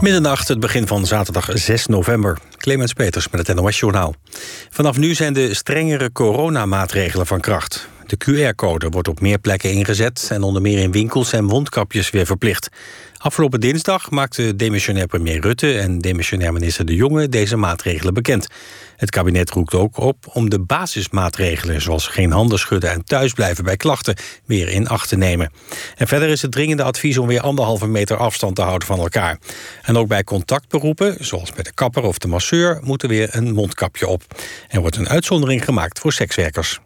[0.00, 2.38] Middernacht, het begin van zaterdag 6 november.
[2.56, 4.14] Clemens Peters met het NOS Journaal.
[4.70, 7.88] Vanaf nu zijn de strengere coronamaatregelen van kracht.
[8.06, 10.28] De QR-code wordt op meer plekken ingezet...
[10.32, 12.68] en onder meer in winkels en mondkapjes weer verplicht.
[13.24, 15.78] Afgelopen dinsdag maakte demissionair premier Rutte...
[15.78, 18.46] en demissionair minister De Jonge deze maatregelen bekend.
[18.96, 21.80] Het kabinet roept ook op om de basismaatregelen...
[21.82, 24.16] zoals geen handen schudden en thuisblijven bij klachten...
[24.46, 25.52] weer in acht te nemen.
[25.96, 29.38] En verder is het dringende advies om weer anderhalve meter afstand te houden van elkaar.
[29.82, 32.80] En ook bij contactberoepen, zoals bij de kapper of de masseur...
[32.82, 34.22] moet er weer een mondkapje op.
[34.68, 36.80] Er wordt een uitzondering gemaakt voor sekswerkers.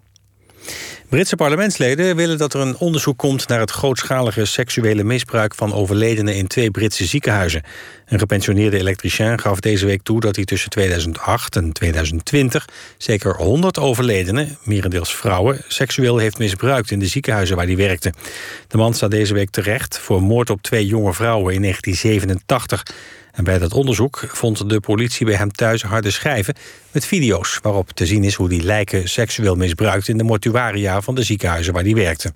[1.08, 6.34] Britse parlementsleden willen dat er een onderzoek komt naar het grootschalige seksuele misbruik van overledenen
[6.34, 7.62] in twee Britse ziekenhuizen.
[8.06, 12.64] Een gepensioneerde elektricien gaf deze week toe dat hij tussen 2008 en 2020
[12.98, 18.12] zeker 100 overledenen, merendeels vrouwen, seksueel heeft misbruikt in de ziekenhuizen waar hij werkte.
[18.66, 22.82] De man staat deze week terecht voor moord op twee jonge vrouwen in 1987.
[23.38, 26.54] En bij dat onderzoek vond de politie bij hem thuis harde schijven
[26.90, 31.14] met video's waarop te zien is hoe die lijken seksueel misbruikt in de mortuaria van
[31.14, 32.32] de ziekenhuizen waar hij werkte.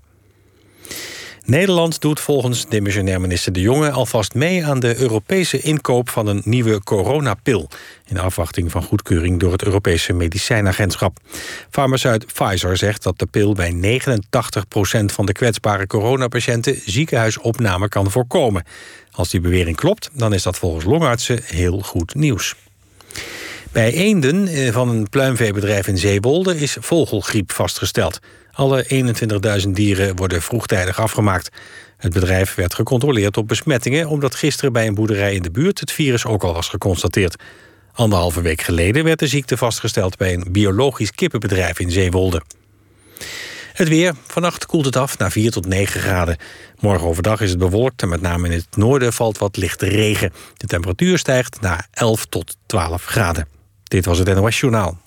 [1.44, 6.42] Nederland doet volgens demissionair minister De Jonge alvast mee aan de Europese inkoop van een
[6.44, 7.68] nieuwe coronapil.
[8.06, 11.18] In afwachting van goedkeuring door het Europese medicijnagentschap.
[11.70, 14.04] Farmaceut Pfizer zegt dat de pil bij 89%
[15.04, 18.64] van de kwetsbare coronapatiënten ziekenhuisopname kan voorkomen.
[19.10, 22.54] Als die bewering klopt, dan is dat volgens longartsen heel goed nieuws.
[23.72, 28.20] Bij eenden eh, van een pluimveebedrijf in Zeewolde is vogelgriep vastgesteld.
[28.52, 28.86] Alle
[29.64, 31.50] 21.000 dieren worden vroegtijdig afgemaakt.
[31.96, 34.08] Het bedrijf werd gecontroleerd op besmettingen...
[34.08, 37.36] omdat gisteren bij een boerderij in de buurt het virus ook al was geconstateerd.
[37.92, 40.16] Anderhalve week geleden werd de ziekte vastgesteld...
[40.16, 42.42] bij een biologisch kippenbedrijf in Zeewolde.
[43.72, 44.14] Het weer.
[44.26, 46.36] Vannacht koelt het af naar 4 tot 9 graden.
[46.80, 50.32] Morgen overdag is het bewolkt en met name in het noorden valt wat lichte regen.
[50.56, 53.48] De temperatuur stijgt naar 11 tot 12 graden.
[53.84, 54.98] Dit was het NOS Journaal.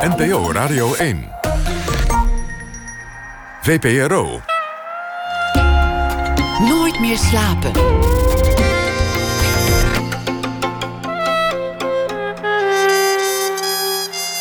[0.00, 1.37] NPO Radio 1.
[3.60, 4.40] VPRO.
[6.68, 7.72] Nooit meer slapen.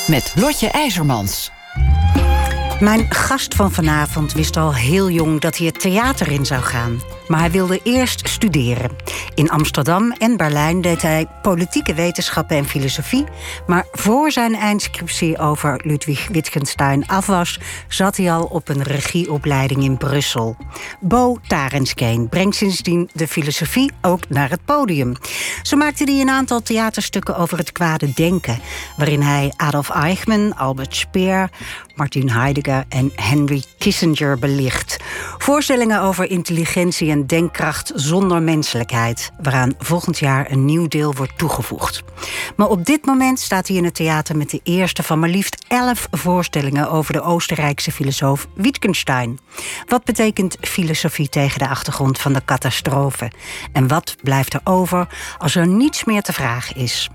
[0.08, 1.52] Met Lotje IJzermans.
[2.80, 7.02] Mijn gast van vanavond wist al heel jong dat hij het theater in zou gaan.
[7.28, 8.92] Maar hij wilde eerst studeren.
[9.36, 13.26] In Amsterdam en Berlijn deed hij politieke wetenschappen en filosofie.
[13.68, 19.84] Maar voor zijn eindscriptie over Ludwig Wittgenstein af was, zat hij al op een regieopleiding
[19.84, 20.56] in Brussel.
[21.00, 25.16] Bo Tarenskeen brengt sindsdien de filosofie ook naar het podium.
[25.62, 28.60] Zo maakte hij een aantal theaterstukken over het kwade denken,
[28.98, 31.50] waarin hij Adolf Eichmann, Albert Speer,
[31.96, 34.98] Martin Heidegger en Henry Kissinger belicht.
[35.38, 42.04] Voorstellingen over intelligentie en denkkracht zonder menselijkheid, waaraan volgend jaar een nieuw deel wordt toegevoegd.
[42.56, 45.66] Maar op dit moment staat hij in het theater met de eerste van maar liefst
[45.68, 49.40] elf voorstellingen over de Oostenrijkse filosoof Wittgenstein.
[49.86, 53.32] Wat betekent filosofie tegen de achtergrond van de catastrofe?
[53.72, 55.08] En wat blijft er over
[55.38, 57.10] als er niets meer te vragen is?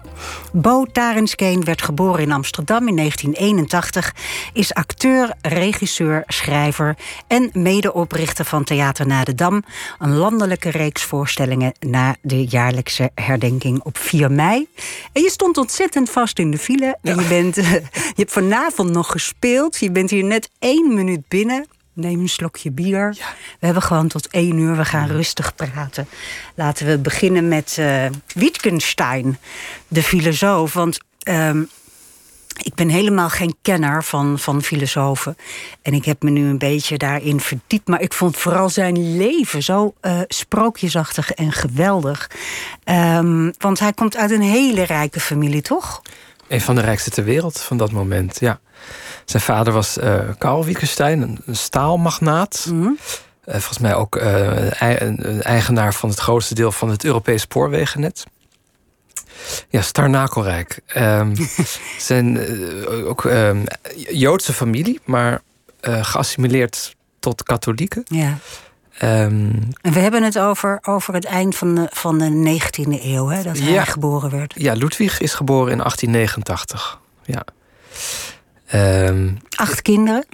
[0.52, 4.14] Bo Tarenskeen werd geboren in Amsterdam in 1981,
[4.52, 6.96] is acteur, regisseur, schrijver
[7.26, 9.62] en medeoprichter van Theater Na de Dam,
[9.98, 14.68] een landelijke reeks voorstellingen na de jaarlijkse herdenking op 4 mei.
[15.12, 16.98] En je stond ontzettend vast in de file.
[17.02, 17.54] En je, bent,
[18.14, 19.78] je hebt vanavond nog gespeeld.
[19.78, 21.66] Je bent hier net één minuut binnen.
[21.92, 23.16] Neem een slokje bier.
[23.58, 24.76] We hebben gewoon tot één uur.
[24.76, 26.08] We gaan rustig praten.
[26.54, 28.04] Laten we beginnen met uh,
[28.34, 29.38] Wittgenstein,
[29.88, 30.72] de filosoof.
[30.72, 30.98] Want
[31.28, 31.68] um,
[32.62, 35.36] ik ben helemaal geen kenner van, van filosofen.
[35.82, 37.88] En ik heb me nu een beetje daarin verdiept.
[37.88, 42.30] Maar ik vond vooral zijn leven zo uh, sprookjesachtig en geweldig.
[42.84, 46.02] Um, want hij komt uit een hele rijke familie, toch?
[46.52, 48.60] Een van de rijkste ter wereld van dat moment, ja.
[49.24, 52.66] Zijn vader was uh, Karl Wittgenstein, een, een staalmagnaat.
[52.70, 52.98] Mm -hmm.
[53.44, 58.24] uh, volgens mij ook een eigenaar van het grootste deel van het Europees spoorwegennet.
[59.68, 60.80] Ja, Starnakelrijk.
[60.96, 61.34] Um,
[61.98, 63.64] zijn uh, ook um,
[64.10, 65.40] Joodse familie, maar
[65.80, 68.02] geassimileerd tot katholieken.
[68.04, 68.38] Ja.
[69.04, 73.26] Um, en we hebben het over, over het eind van de, van de 19e eeuw,
[73.26, 74.54] hè, dat hij ja, geboren werd.
[74.56, 77.00] Ja, Ludwig is geboren in 1889.
[77.24, 77.44] Ja.
[79.56, 80.24] acht kinderen?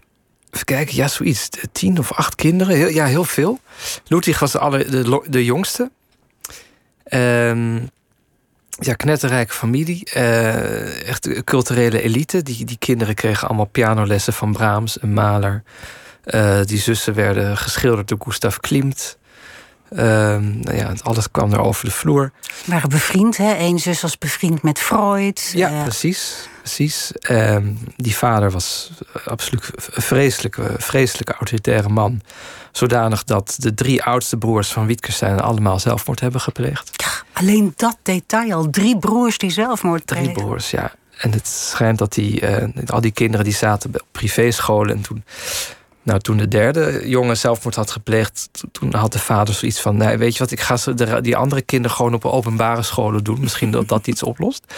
[0.51, 1.49] Even kijken, ja, zoiets.
[1.73, 2.77] Tien of acht kinderen.
[2.77, 3.59] Heel, ja, heel veel.
[4.05, 5.91] Ludwig was de, aller, de, de jongste.
[7.11, 7.91] Um,
[8.81, 10.11] ja, knetterrijke familie.
[10.17, 12.43] Uh, echt culturele elite.
[12.43, 15.63] Die, die kinderen kregen allemaal pianolessen van Brahms en Mahler.
[16.35, 19.19] Uh, die zussen werden geschilderd door Gustav Klimt.
[19.91, 22.33] Ehm, nou ja, alles kwam er over de vloer.
[22.65, 23.55] Waren bevriend, hè?
[23.59, 25.51] Eén zus was bevriend met Freud.
[25.55, 26.49] Ja, Eh, precies.
[26.61, 27.13] precies.
[27.13, 27.67] Ehm,
[27.97, 28.91] die vader was
[29.25, 32.21] absoluut een vreselijke, vreselijke autoritaire man.
[32.73, 36.91] Zodanig dat de drie oudste broers van Wittgenstein allemaal zelfmoord hebben gepleegd.
[37.33, 38.71] alleen dat detail al.
[38.71, 40.93] Drie broers die zelfmoord Drie broers, ja.
[41.19, 44.97] En het schijnt dat die, eh, al die kinderen die zaten op privéscholen.
[44.97, 45.25] En toen,
[46.03, 49.97] nou, toen de derde jongen zelfmoord had gepleegd, to- toen had de vader zoiets van:
[49.97, 53.25] nee, weet je wat, ik ga ze de, die andere kinderen gewoon op openbare scholen
[53.25, 53.41] doen.
[53.41, 54.75] Misschien dat dat iets oplost.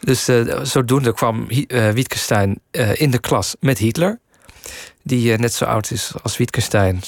[0.00, 4.18] Dus eh, zodoende kwam eh, Wittgenstein eh, in de klas met Hitler.
[5.02, 7.00] Die net zo oud is als Wittgenstein.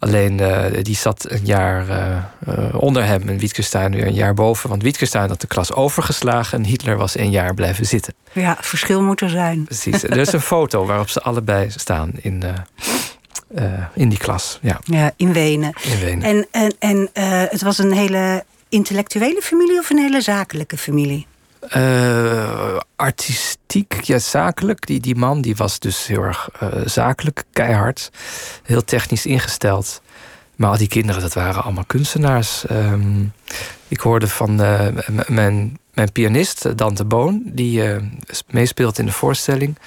[0.00, 2.16] Alleen eh, die zat een jaar eh,
[2.46, 4.68] eh, onder hem en Wittgenstein weer een jaar boven.
[4.68, 8.14] Want Wittgenstein had de klas overgeslagen en Hitler was een jaar blijven zitten.
[8.32, 9.64] Ja, verschil moet er zijn.
[9.64, 10.02] Precies.
[10.02, 12.42] er is een foto waarop ze allebei staan in,
[13.94, 14.58] in die klas.
[14.62, 15.72] Ja, Ja, in Wenen.
[15.82, 16.22] in Wenen.
[16.22, 17.08] En, en, en
[17.50, 21.26] het was een hele intellectuele familie of een hele zakelijke familie?
[21.60, 24.86] Eh, artistiek, ja, zakelijk.
[24.86, 28.10] Die, die man die was dus heel erg eh, zakelijk, keihard.
[28.62, 30.02] Heel technisch ingesteld.
[30.56, 32.66] Maar al die kinderen, dat waren allemaal kunstenaars.
[32.66, 33.24] Ehm,
[33.88, 34.86] ik hoorde van eh,
[35.26, 37.42] mijn, mijn pianist, Dante Boon...
[37.44, 37.82] die
[38.50, 39.78] meespeelt in de voorstelling...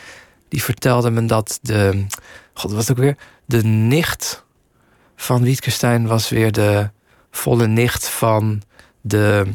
[0.50, 2.06] die vertelde me dat de...
[2.54, 3.18] God, wat ook weer?
[3.46, 4.44] De nicht
[5.16, 6.90] van Wittgenstein was weer de
[7.32, 8.62] volle nicht van
[9.02, 9.46] de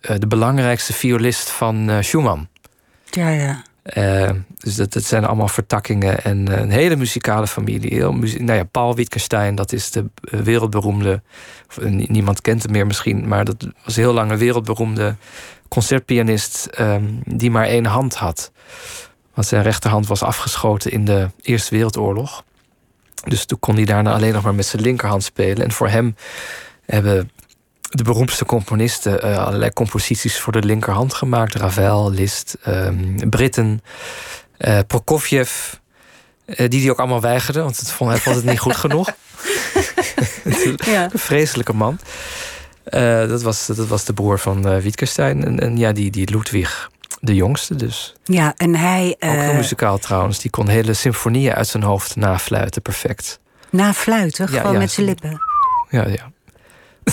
[0.00, 2.48] de belangrijkste violist van eh, Schumann.
[3.10, 3.62] Ja, ja.
[3.82, 7.94] Eh, dus dat, dat zijn allemaal vertakkingen en eh, een hele muzikale familie.
[7.94, 11.22] Heel muzie- nou ja, Paul Wittgenstein, dat is de eh, wereldberoemde.
[11.82, 15.16] eh, niemand kent hem meer misschien, maar dat was heel lang een wereldberoemde
[15.68, 18.52] concertpianist ehm, die maar één hand had.
[19.34, 22.44] Want zijn rechterhand was afgeschoten in de Eerste Wereldoorlog.
[23.24, 25.64] Dus toen kon hij daarna alleen nog maar met zijn linkerhand spelen.
[25.64, 26.14] En voor hem
[26.86, 27.30] hebben
[27.88, 31.54] de beroemdste componisten eh, allerlei composities voor de linkerhand gemaakt.
[31.54, 33.82] Ravel, Liszt, ehm, Britten,
[34.58, 35.50] eh, Prokofjev.
[36.44, 39.10] eh, die die ook allemaal weigerden, want het vond, hij vond het niet goed genoeg.
[40.92, 41.04] ja.
[41.12, 41.98] Een vreselijke man.
[43.28, 45.44] Dat, was, dat was de broer van eh, Wittgenstein.
[45.44, 48.14] En, en ja, die, die Ludwig, de jongste dus.
[48.24, 49.16] Ja, en hij...
[49.18, 50.38] Ook heel muzikaal trouwens.
[50.38, 53.38] Die kon hele symfonieën uit zijn hoofd nafluiten, perfect.
[53.70, 55.42] na fluiten, Ja, gewoon ja, met zijn lippen.
[55.90, 56.30] Ja, ja.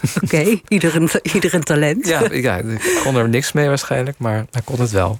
[0.24, 2.06] Oké, ieder, een, ieder een talent.
[2.06, 5.18] Ja, ja, ik kon er niks mee waarschijnlijk, maar hij kon het wel.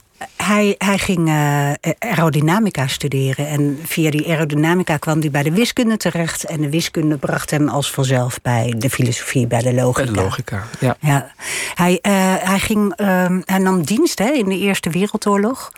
[0.48, 3.48] Hij, hij ging eh, aerodynamica studeren.
[3.48, 6.44] En via die aerodynamica kwam hij bij de wiskunde terecht.
[6.44, 10.12] En de wiskunde bracht hem als vanzelf bij de filosofie, bij de Bij logica.
[10.12, 10.96] de logica, ja.
[11.00, 11.32] Ja.
[11.74, 15.72] Hij, eh, hij, ging, ehm, hij nam dienst hè, in de Eerste Wereldoorlog.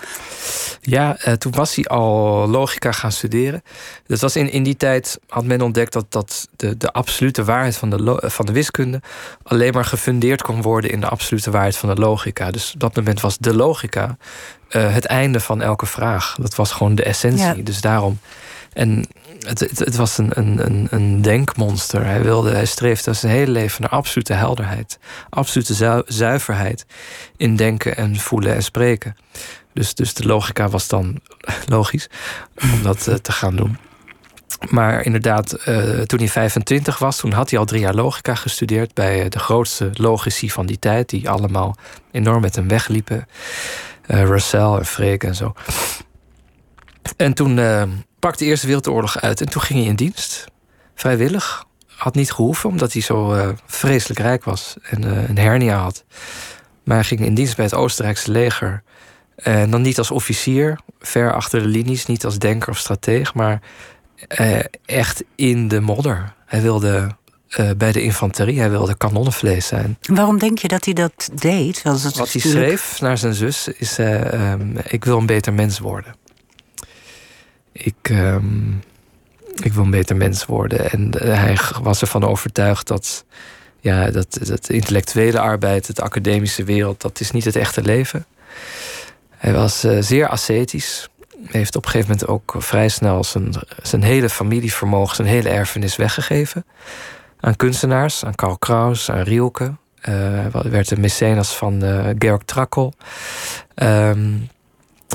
[0.80, 3.62] Ja, eh, toen was hij al logica gaan studeren.
[4.06, 7.76] Dat was in, in die tijd had men ontdekt dat, dat de, de absolute waarheid
[7.76, 9.00] van de, van de wiskunde
[9.42, 12.50] alleen maar gefundeerd kon worden in de absolute waarheid van de logica.
[12.50, 14.16] Dus op dat moment was de logica
[14.70, 16.36] eh, het einde van elke vraag.
[16.40, 17.44] Dat was gewoon de essentie.
[17.44, 17.54] Ja.
[17.54, 18.18] Dus daarom.
[18.72, 19.06] En
[19.38, 22.04] het, het, het was een, een, een, een denkmonster.
[22.04, 24.98] Hij, wilde, hij streefde zijn hele leven naar absolute helderheid,
[25.30, 26.86] absolute zu- zuiverheid
[27.36, 29.16] in denken en voelen en spreken.
[29.72, 31.20] Dus, dus de logica was dan
[31.66, 32.08] logisch
[32.62, 33.76] om dat eh, te gaan doen.
[34.68, 38.94] Maar inderdaad, eh, toen hij 25 was, toen had hij al drie jaar logica gestudeerd
[38.94, 41.76] bij de grootste logici van die tijd, die allemaal
[42.10, 43.26] enorm met hem wegliepen.
[44.10, 45.52] Eh Russell en Frege en zo.
[47.16, 47.82] En toen eh
[48.18, 50.44] brak de Eerste Wereldoorlog uit en toen ging hij in dienst.
[50.94, 51.64] Vrijwillig.
[51.86, 56.04] Had niet gehoeven, omdat hij zo eh, vreselijk rijk was en een hernia had.
[56.84, 58.82] Maar hij ging in dienst bij het Oostenrijkse leger.
[59.36, 63.60] En dan niet als officier, ver achter de linies, niet als denker of strateeg, maar
[64.84, 66.34] echt in de modder.
[66.46, 67.16] Hij wilde
[67.50, 69.98] eh, bij de infanterie, hij wilde kanonnenvlees zijn.
[70.02, 71.82] Waarom denk je dat hij dat deed?
[71.82, 75.78] Het is Wat hij schreef naar zijn zus is: ehm, Ik wil een beter mens
[75.78, 76.14] worden.
[77.72, 78.70] Ik, ehm,
[79.62, 80.90] ik wil een beter mens worden.
[80.90, 83.24] En eh, hij was ervan overtuigd dat,
[83.80, 88.26] ja, dat, dat de intellectuele arbeid, de academische wereld, dat is niet het echte leven.
[89.36, 91.08] Hij was zeer ascetisch.
[91.44, 95.96] Heeft op een gegeven moment ook vrij snel zijn, zijn hele familievermogen, zijn hele erfenis
[95.96, 96.64] weggegeven.
[97.40, 99.72] Aan kunstenaars, aan Karl Kraus, aan Rielke.
[100.00, 102.90] Eh, werd de mecenas van eh, Georg Trakl.
[103.74, 104.32] Ehm,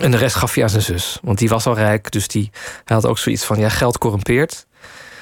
[0.01, 1.19] en de rest gaf hij aan zijn zus.
[1.21, 2.51] Want die was al rijk, dus die,
[2.85, 3.59] hij had ook zoiets van...
[3.59, 4.65] ja, geld corrumpeert.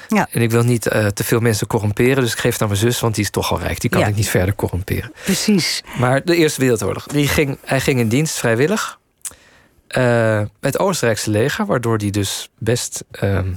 [0.08, 0.28] Ja.
[0.30, 2.22] En ik wil niet eh, te veel mensen corrumperen...
[2.22, 3.80] dus ik geef het aan mijn zus, want die is toch al rijk.
[3.80, 4.06] Die kan Ja.
[4.06, 5.12] ik niet verder corrumperen.
[5.24, 5.82] Precies.
[5.98, 7.06] Maar de Eerste Wereldoorlog.
[7.06, 8.98] Die ging, hij ging in dienst vrijwillig.
[10.60, 13.52] het Oostenrijkse leger, waardoor hij dus best ehm,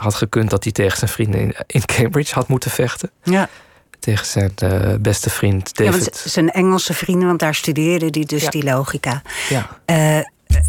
[0.00, 3.10] had gekund dat hij tegen zijn vrienden in, in Cambridge had moeten vechten.
[3.22, 3.48] Ja.
[3.98, 5.94] Tegen zijn uh, beste vriend David.
[5.94, 8.50] Ja, want zijn Engelse vrienden, want daar studeerde hij dus Ja.
[8.50, 9.22] die logica.
[9.48, 10.18] Ja, Eh,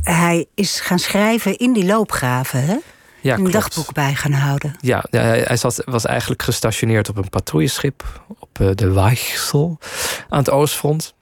[0.04, 2.76] hij is gaan schrijven in die loopgraven, hè?
[3.22, 3.52] ja een klopt.
[3.54, 4.76] dagboek bij gaan houden.
[4.82, 9.78] Ja, hij zat, was eigenlijk gestationeerd op een patrouilleschip op eh, de Weichsel
[10.30, 11.14] aan het Oostfront.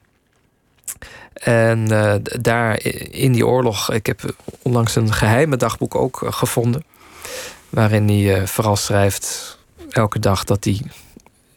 [1.34, 4.22] En eh, daar in die oorlog, ik heb
[4.62, 6.84] onlangs een geheime dagboek ook eh, gevonden.
[7.70, 9.58] Waarin hij eh, vooral schrijft
[9.90, 10.82] elke dag dat hij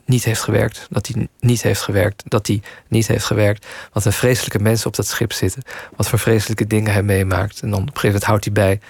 [0.05, 0.87] niet heeft gewerkt.
[0.91, 2.23] Dat hij niet heeft gewerkt.
[2.27, 3.67] Dat hij niet heeft gewerkt.
[3.93, 5.63] Wat een vreselijke mensen op dat schip zitten.
[5.97, 7.61] Wat voor vreselijke dingen hij meemaakt.
[7.61, 8.81] En dan op een gegeven moment houdt hij bij.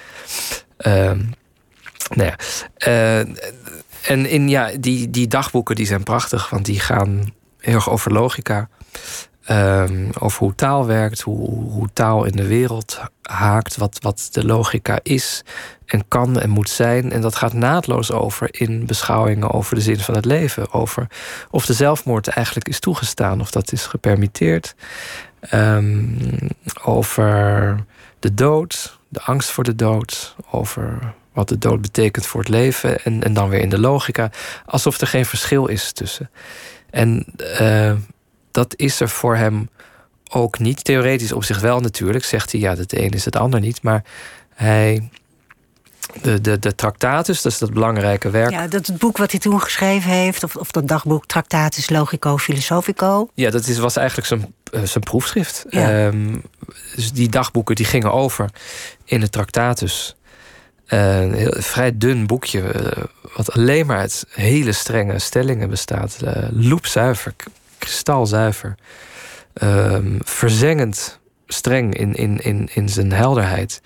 [0.77, 1.23] ehm,
[2.15, 2.37] nou ja.
[2.77, 3.19] eh,
[4.03, 8.13] en in ja, die, die dagboeken die zijn prachtig, want die gaan heel erg over
[8.13, 8.69] logica.
[9.45, 14.45] Ehm, over hoe taal werkt, hoe, hoe taal in de wereld haakt, wat, wat de
[14.45, 15.45] logica is
[15.87, 17.13] en kan en moet zijn.
[17.13, 20.73] En dat gaat naadloos over in beschouwingen over de zin van het leven.
[20.73, 21.07] Over
[21.51, 24.75] of de zelfmoord eigenlijk is toegestaan, of dat is gepermitteerd.
[25.41, 26.05] Ehm,
[26.85, 27.77] over
[28.19, 33.03] de dood, de angst voor de dood, over wat de dood betekent voor het leven.
[33.05, 34.31] En, en dan weer in de logica,
[34.67, 36.31] alsof er geen verschil is tussen.
[36.91, 37.93] En eh,
[38.51, 39.69] dat is er voor hem
[40.31, 40.85] ook niet.
[40.85, 43.83] Theoretisch op zich wel natuurlijk, zegt hij, ja, het een is het ander niet.
[43.83, 44.05] Maar
[44.55, 45.11] hij.
[46.23, 48.51] De, de, de Tractatus, dat is dat belangrijke werk.
[48.51, 52.37] Ja, dat het boek wat hij toen geschreven heeft, of, of dat dagboek Tractatus Logico
[52.37, 53.29] Philosophico.
[53.35, 55.65] Ja, dat is, was eigenlijk zijn, eh, zijn proefschrift.
[55.69, 56.07] Ja.
[56.07, 56.37] Ehm,
[56.95, 58.51] dus die dagboeken die gingen over
[59.05, 60.17] in de Tractatus.
[60.87, 63.03] Eh, een heel, vrij dun boekje, eh,
[63.37, 66.19] wat alleen maar uit hele strenge stellingen bestaat.
[66.51, 67.35] Loepzuiver,
[67.81, 68.75] kristalzuiver.
[69.53, 73.81] Ehm, verzengend streng in, in, in, in zijn helderheid.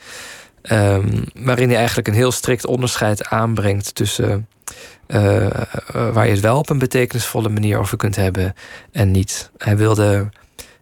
[0.63, 4.49] Ehm, waarin hij eigenlijk een heel strikt onderscheid aanbrengt tussen
[5.07, 5.53] eh, eh,
[6.13, 8.55] waar je het wel op een betekenisvolle manier over kunt hebben
[8.93, 9.51] en niet.
[9.59, 10.29] Hij wilde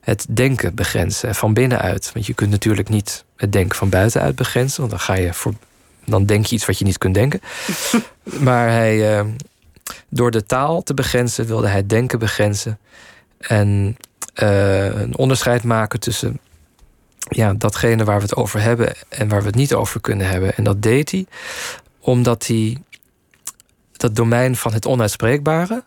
[0.00, 2.10] het denken begrenzen van binnenuit.
[2.12, 5.54] Want je kunt natuurlijk niet het denken van buitenuit begrenzen, want dan ga je voor.
[6.04, 7.40] Dan denk je iets wat je niet kunt denken.
[8.48, 9.24] maar hij, eh,
[10.08, 12.78] door de taal te begrenzen, wilde hij denken begrenzen.
[13.38, 13.96] En
[14.34, 16.38] eh, een onderscheid maken tussen
[17.28, 20.56] ja, datgene waar we het over hebben en waar we het niet over kunnen hebben.
[20.56, 21.26] En dat deed hij
[22.00, 22.82] omdat hij
[23.92, 25.84] dat domein van het onuitspreekbare,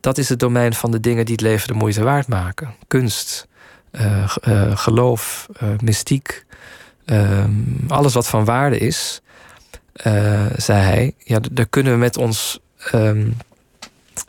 [0.00, 2.74] dat is het domein van de dingen die het leven de moeite waard maken.
[2.86, 3.46] Kunst,
[3.90, 5.48] eh, eh, geloof,
[5.80, 6.44] mystiek,
[7.04, 7.50] ehm,
[7.88, 9.20] alles wat van waarde is,
[10.56, 12.60] zei hij, ja, daar kunnen we met ons
[12.92, 13.26] ehm,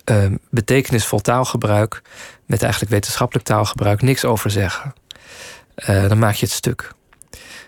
[0.03, 2.01] ehm, betekenisvol taalgebruik,
[2.45, 4.93] met eigenlijk wetenschappelijk taalgebruik, niks over zeggen.
[5.75, 6.91] Eh, dan maak je het stuk.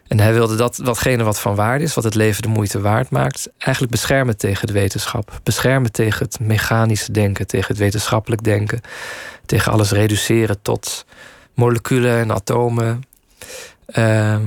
[0.07, 3.09] En hij wilde dat watgene wat van waarde is, wat het leven de moeite waard
[3.09, 5.39] maakt, eigenlijk beschermen tegen de wetenschap.
[5.43, 8.81] Beschermen tegen het mechanische denken, tegen het wetenschappelijk denken,
[9.45, 11.05] tegen alles reduceren tot
[11.53, 13.03] moleculen en atomen.
[13.85, 14.43] Ehm,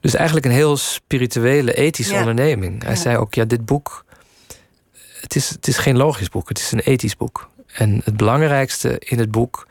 [0.00, 2.18] dus eigenlijk een heel spirituele, ethische Ja.
[2.18, 2.82] onderneming.
[2.82, 2.98] Hij Ja.
[3.00, 4.04] zei ook, ja, dit boek,
[5.20, 7.48] het is, het is geen logisch boek, het is een ethisch boek.
[7.72, 9.66] En het belangrijkste in het boek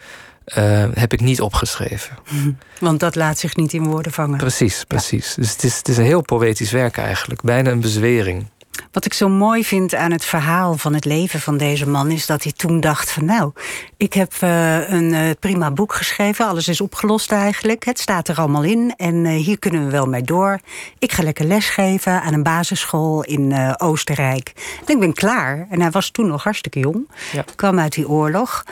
[0.45, 2.17] eh, heb ik niet opgeschreven.
[2.79, 4.37] Want dat laat zich niet in woorden vangen.
[4.37, 5.33] Precies, precies.
[5.33, 7.41] Dus het is, het is een heel poëtisch werk eigenlijk.
[7.41, 8.45] Bijna een bezwering.
[8.91, 12.11] Wat ik zo mooi vind aan het verhaal van het leven van deze man...
[12.11, 13.51] is dat hij toen dacht van nou,
[13.97, 16.47] ik heb eh, een eh, prima boek geschreven.
[16.47, 17.85] Alles is opgelost eigenlijk.
[17.85, 20.59] Het staat er allemaal in en eh, hier kunnen we wel mee door.
[20.99, 24.53] Ik ga lekker lesgeven aan een basisschool in Oostenrijk.
[24.85, 25.67] En ik ben klaar.
[25.69, 27.09] En hij was toen nog hartstikke jong.
[27.31, 27.43] Ja.
[27.55, 28.63] Kwam uit die oorlog.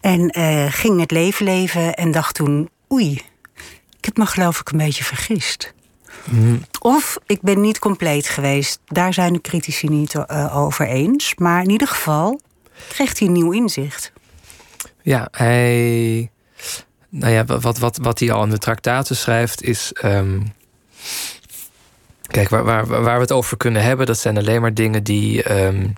[0.00, 0.34] En
[0.72, 2.68] ging het leven leven en dacht toen...
[2.92, 3.22] oei,
[3.98, 5.73] ik heb me geloof ik een beetje vergist.
[6.80, 8.80] Of ik ben niet compleet geweest.
[8.86, 11.34] Daar zijn de critici niet eh, over eens.
[11.34, 12.40] Maar in ieder geval
[12.88, 14.12] kreeg hij een nieuw inzicht.
[15.02, 16.30] Ja, hij.
[17.08, 19.92] Nou ja, wat, wat, wat hij al in de Tractaten schrijft is.
[19.92, 20.40] ehm,
[22.26, 25.42] kijk, waar, waar, waar we het over kunnen hebben, dat zijn alleen maar dingen die
[25.42, 25.88] ehm,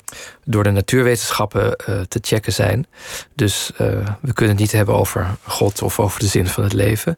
[0.45, 2.87] door de natuurwetenschappen eh, te checken zijn.
[3.35, 3.87] Dus eh,
[4.21, 7.17] we kunnen het niet hebben over God of over de zin van het leven.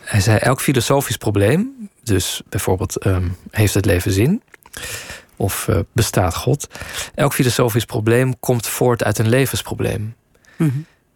[0.00, 4.42] Hij zei: elk filosofisch probleem, dus bijvoorbeeld, ehm, heeft het leven zin?
[5.36, 6.68] Of eh, bestaat God?
[7.14, 10.14] Elk filosofisch probleem komt voort uit een levensprobleem.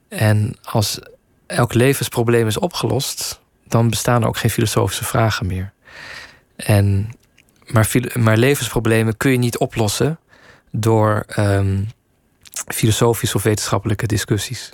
[0.09, 0.99] En als
[1.47, 5.73] elk levensprobleem is opgelost, dan bestaan er ook geen filosofische vragen meer.
[6.57, 7.11] En,
[7.67, 10.19] maar, maar levensproblemen kun je niet oplossen
[10.71, 11.83] door ehm,
[12.67, 14.73] filosofische of wetenschappelijke discussies.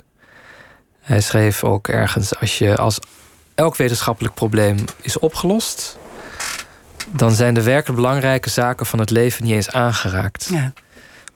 [0.99, 2.99] Hij schreef ook ergens: als, je, als
[3.55, 5.97] elk wetenschappelijk probleem is opgelost,
[7.11, 10.47] dan zijn de werkelijk belangrijke zaken van het leven niet eens aangeraakt.
[10.51, 10.73] Ja.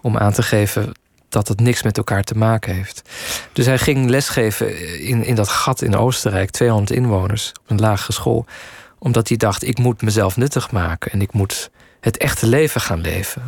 [0.02, 0.92] Om aan te geven
[1.30, 3.10] dat het niks met elkaar te maken heeft.
[3.54, 8.14] Dus hij ging lesgeven in, in dat gat in Oostenrijk, 200 inwoners, op een lagere
[8.14, 8.46] school.
[9.00, 13.02] Omdat hij dacht, ik moet mezelf nuttig maken en ik moet het echte leven gaan
[13.02, 13.44] leven.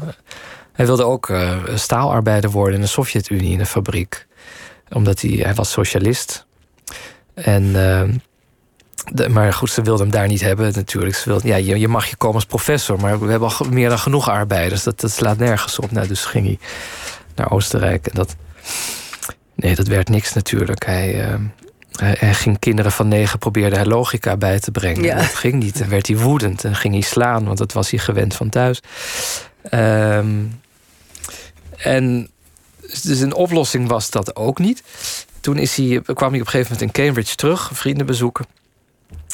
[0.74, 4.27] Hij wilde ook uh, staalarbeider worden in de Sovjet-Unie in een fabriek.
[4.89, 6.46] Omdat hij, hij was socialist.
[7.34, 8.01] En, uh,
[9.12, 11.15] de, maar goed, ze wilden hem daar niet hebben natuurlijk.
[11.15, 13.89] Ze wilden, ja, je, je, mag je komen als professor, maar we hebben al meer
[13.89, 14.83] dan genoeg arbeiders.
[14.83, 15.91] Dat, dat slaat nergens op.
[15.91, 16.59] Nou, dus ging hij
[17.35, 18.07] naar Oostenrijk.
[18.07, 18.35] En dat,
[19.55, 20.85] nee, dat werd niks natuurlijk.
[20.85, 21.35] Hij, uh,
[21.91, 25.03] hij, hij, ging kinderen van negen, probeerde hij logica bij te brengen.
[25.03, 25.15] Ja.
[25.15, 25.77] Dat ging niet.
[25.77, 28.79] Dan werd hij woedend en ging hij slaan, want dat was hij gewend van thuis.
[29.71, 30.62] Um,
[31.77, 32.29] en
[33.03, 34.83] dus een oplossing was dat ook niet.
[35.39, 38.45] Toen is hij, kwam hij op een gegeven moment in Cambridge terug, vrienden bezoeken.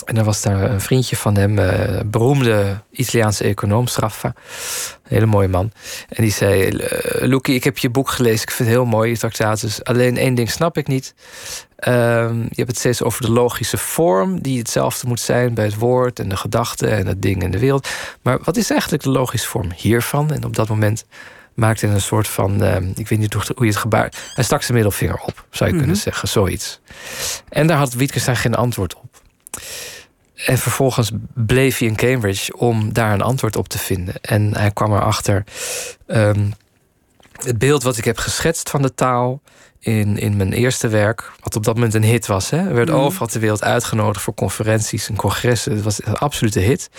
[0.05, 4.27] En dan was daar een vriendje van hem, uh, beroemde Italiaanse econoom, Straffa.
[4.27, 4.33] Een
[5.03, 5.71] hele mooie man.
[6.09, 6.87] En die zei: uh,
[7.27, 8.41] Loekie, ik heb je boek gelezen.
[8.41, 9.83] Ik vind het heel mooi, je tractatus.
[9.83, 11.13] Alleen één ding snap ik niet.
[11.87, 11.93] Uh,
[12.29, 16.19] je hebt het steeds over de logische vorm, die hetzelfde moet zijn bij het woord
[16.19, 17.87] en de gedachte en het ding in de wereld.
[18.21, 20.31] Maar wat is eigenlijk de logische vorm hiervan?
[20.31, 21.05] En op dat moment
[21.53, 24.13] maakte een soort van, uh, ik weet niet hoe je het gebaar...
[24.33, 26.79] Hij stak zijn middelvinger op, zou je kunnen zeggen, zoiets.
[27.49, 29.10] En daar had Wittgenstein geen antwoord op.
[30.45, 34.21] En vervolgens bleef hij in Cambridge om daar een antwoord op te vinden.
[34.21, 35.43] En hij kwam erachter...
[36.07, 36.53] Um,
[37.43, 39.41] het beeld wat ik heb geschetst van de taal
[39.79, 42.49] in, in mijn eerste werk, wat op dat moment een hit was.
[42.49, 42.57] Hè?
[42.57, 45.71] Er werd overal ter wereld uitgenodigd voor conferenties en congressen.
[45.71, 46.89] Het was een absolute hit.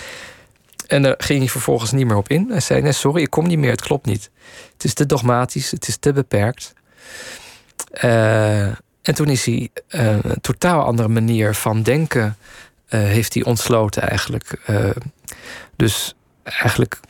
[0.87, 2.47] En daar ging hij vervolgens niet meer op in.
[2.51, 4.31] Hij zei: Nee, sorry, ik kom niet meer, het klopt niet.
[4.73, 6.73] Het is te dogmatisch, het is te beperkt.
[8.05, 8.69] Uh,
[9.03, 12.37] en toen is hij uh, een totaal andere manier van denken
[12.89, 14.59] uh, heeft hij ontsloten eigenlijk.
[15.77, 17.01] dus eigenlijk,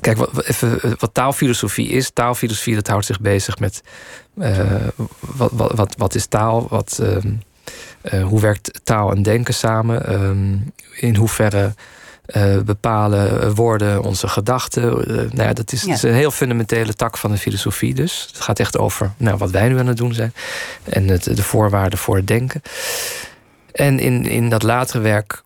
[0.00, 2.10] kijk, wat, even, wat taalfilosofie is.
[2.10, 3.82] Taalfilosofie dat houdt zich bezig met
[5.20, 6.66] wat, wat, wat, wat is taal?
[6.68, 10.06] Wat, ehm, hoe werkt taal en denken samen?
[10.06, 10.56] Ehm,
[11.00, 11.74] in hoeverre
[12.26, 14.82] uh, bepalen woorden onze gedachten.
[14.82, 15.92] Uh, nou ja, dat is, ja.
[15.92, 18.28] is, een heel fundamentele tak van de filosofie dus.
[18.32, 20.34] Het gaat echt over nou, wat wij nu aan het doen zijn.
[20.84, 22.62] En het, de voorwaarden voor het denken.
[23.72, 25.42] En in, in dat latere werk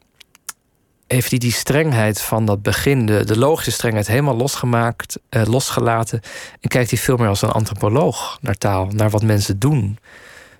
[1.06, 6.20] heeft hij die strengheid van dat begin, de, de logische strengheid, helemaal losgemaakt, losgelaten.
[6.60, 9.98] En kijkt hij veel meer als een antropoloog naar taal, naar wat mensen doen.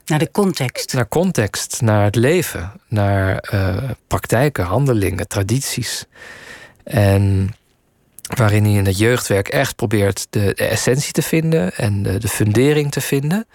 [0.08, 0.92] Naar de context.
[0.92, 6.04] Naar context, naar het leven, naar uh, praktijken, handelingen, tradities.
[6.84, 7.54] En
[8.36, 12.90] waarin hij in het jeugdwerk echt probeert de, essentie te vinden en de, de, fundering
[12.90, 13.46] te vinden.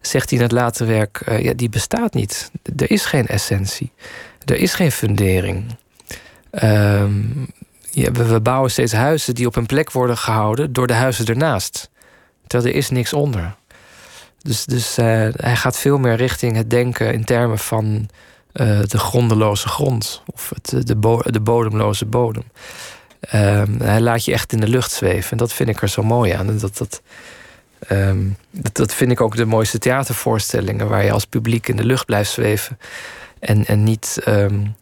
[0.00, 2.50] Zegt hij in het latere werk, uh, ja, die bestaat niet.
[2.76, 3.92] Er is geen essentie.
[4.44, 5.76] Er is geen fundering.
[6.50, 7.46] Um,
[7.90, 11.26] ja, we, we bouwen steeds huizen die op een plek worden gehouden door de huizen
[11.26, 11.90] ernaast.
[12.46, 13.56] Terwijl er is niks onder.
[14.42, 15.04] Dus, dus uh,
[15.36, 18.08] hij gaat veel meer richting het denken in termen van
[18.52, 20.22] uh, de grondeloze grond.
[20.26, 22.44] Of het, de, bo de bodemloze bodem.
[23.34, 25.30] Uh, hij laat je echt in de lucht zweven.
[25.30, 26.58] En dat vind ik er zo mooi aan.
[26.58, 27.02] Dat, dat,
[27.88, 30.88] um, dat, dat, vind ik ook de mooiste theatervoorstellingen...
[30.88, 32.78] waar je als publiek in de lucht blijft zweven.
[33.38, 34.20] En, en niet...
[34.26, 34.76] Um,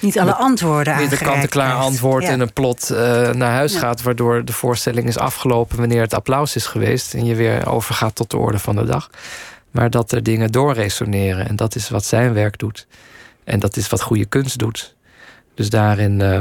[0.00, 1.02] niet alle antwoorden aan.
[1.02, 2.30] Niet een kant-en-klaar antwoord ja.
[2.30, 2.98] en een plot uh,
[3.30, 3.78] naar huis ja.
[3.78, 4.02] gaat...
[4.02, 7.14] waardoor de voorstelling is afgelopen wanneer het applaus is geweest...
[7.14, 9.10] en je weer overgaat tot de orde van de dag.
[9.70, 11.48] Maar dat er dingen doorresoneren.
[11.48, 12.86] En dat is wat zijn werk doet.
[13.44, 14.94] En dat is wat goede kunst doet.
[15.54, 16.20] Dus daarin...
[16.20, 16.40] Uh,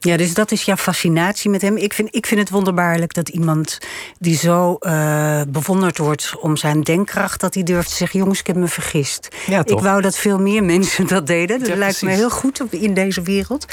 [0.00, 1.76] ja, dus dat is jouw fascinatie met hem.
[1.76, 3.78] Ik vind, ik vind het wonderbaarlijk dat iemand
[4.18, 8.46] die zo uh, bewonderd wordt om zijn denkkracht, dat hij durft te zeggen: jongens, ik
[8.46, 9.28] heb me vergist.
[9.46, 11.58] Ja, ik wou dat veel meer mensen dat deden.
[11.58, 12.16] Dat ja, lijkt precies.
[12.16, 13.66] me heel goed in deze wereld.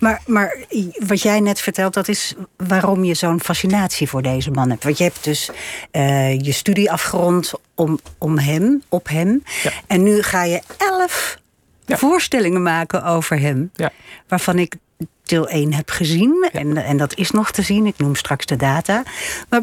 [0.00, 0.56] Maar, maar
[1.06, 4.84] wat jij net vertelt, dat is waarom je zo'n fascinatie voor deze man hebt.
[4.84, 5.50] Want je hebt dus
[5.92, 9.42] uh, je studie afgerond om, om hem, op hem.
[9.62, 9.72] Ja.
[9.86, 11.38] En nu ga je elf
[11.86, 13.72] voorstellingen maken over hem.
[14.28, 14.74] Waarvan ik
[15.22, 16.48] deel 1 heb gezien.
[16.52, 17.86] En, en dat is nog te zien.
[17.86, 19.02] Ik noem straks de data.
[19.48, 19.62] Maar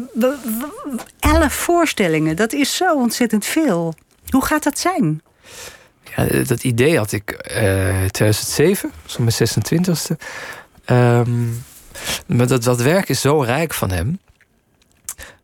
[1.20, 3.94] elf voorstellingen, dat is zo ontzettend veel.
[4.28, 5.22] Hoe gaat dat zijn?
[6.16, 10.16] Ja, dat idee had ik uh, 2007, zo mijn 26e.
[10.86, 11.64] Um,
[12.26, 14.18] maar dat, dat werk is zo rijk van hem.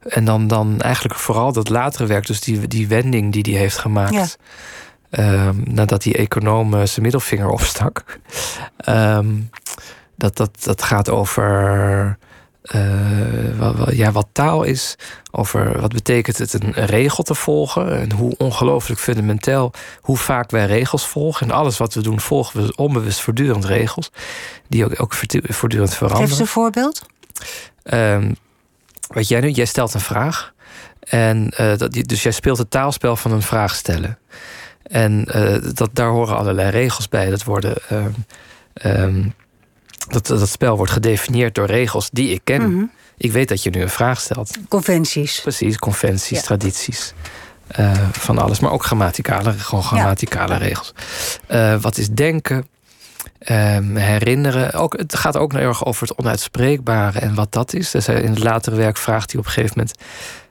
[0.08, 3.78] En dan, dan eigenlijk vooral dat latere werk, dus die, die wending die hij heeft
[3.78, 4.38] gemaakt.
[5.10, 5.46] Ja.
[5.46, 8.18] Um, nadat die econoom zijn middelvinger opstak.
[8.88, 9.50] Um,
[10.16, 12.18] dat, dat, dat gaat over
[12.62, 14.96] eh, wat, wat- ja, wat taal is,
[15.30, 20.66] over wat betekent het een regel te volgen en hoe ongelooflijk fundamenteel, hoe vaak wij
[20.66, 21.48] regels volgen.
[21.48, 24.10] En alles wat we doen, volgen we onbewust voortdurend regels,
[24.68, 26.28] die ook, ook voortdurend Geef veranderen.
[26.30, 27.02] eens een voorbeeld.
[27.82, 28.32] Ehm,
[29.08, 30.52] wat jij nu, jij stelt een vraag.
[31.00, 34.18] En, eh, dat, dus jij speelt het taalspel van een vraag stellen.
[34.82, 37.30] En eh, dat, daar horen allerlei regels bij.
[37.30, 38.10] Dat, worden, ehm,
[38.74, 39.28] ehm,
[40.08, 42.70] dat, dat spel wordt gedefinieerd door regels die ik ken.
[42.72, 42.84] Mhm.
[43.16, 44.56] Ik weet dat je nu een vraag stelt.
[44.68, 45.40] Conventies.
[45.40, 46.44] Precies, conventies, Ja.
[46.44, 47.14] tradities.
[47.66, 50.92] eh, van alles, maar ook grammaticale, gewoon grammaticale regels.
[51.46, 52.66] Eh, wat is denken?
[53.38, 54.72] Ehm, herinneren.
[54.72, 57.90] Ook, het gaat ook heel erg over het onuitspreekbare en wat dat is.
[57.90, 59.98] Dus in het latere werk vraagt hij op een gegeven moment.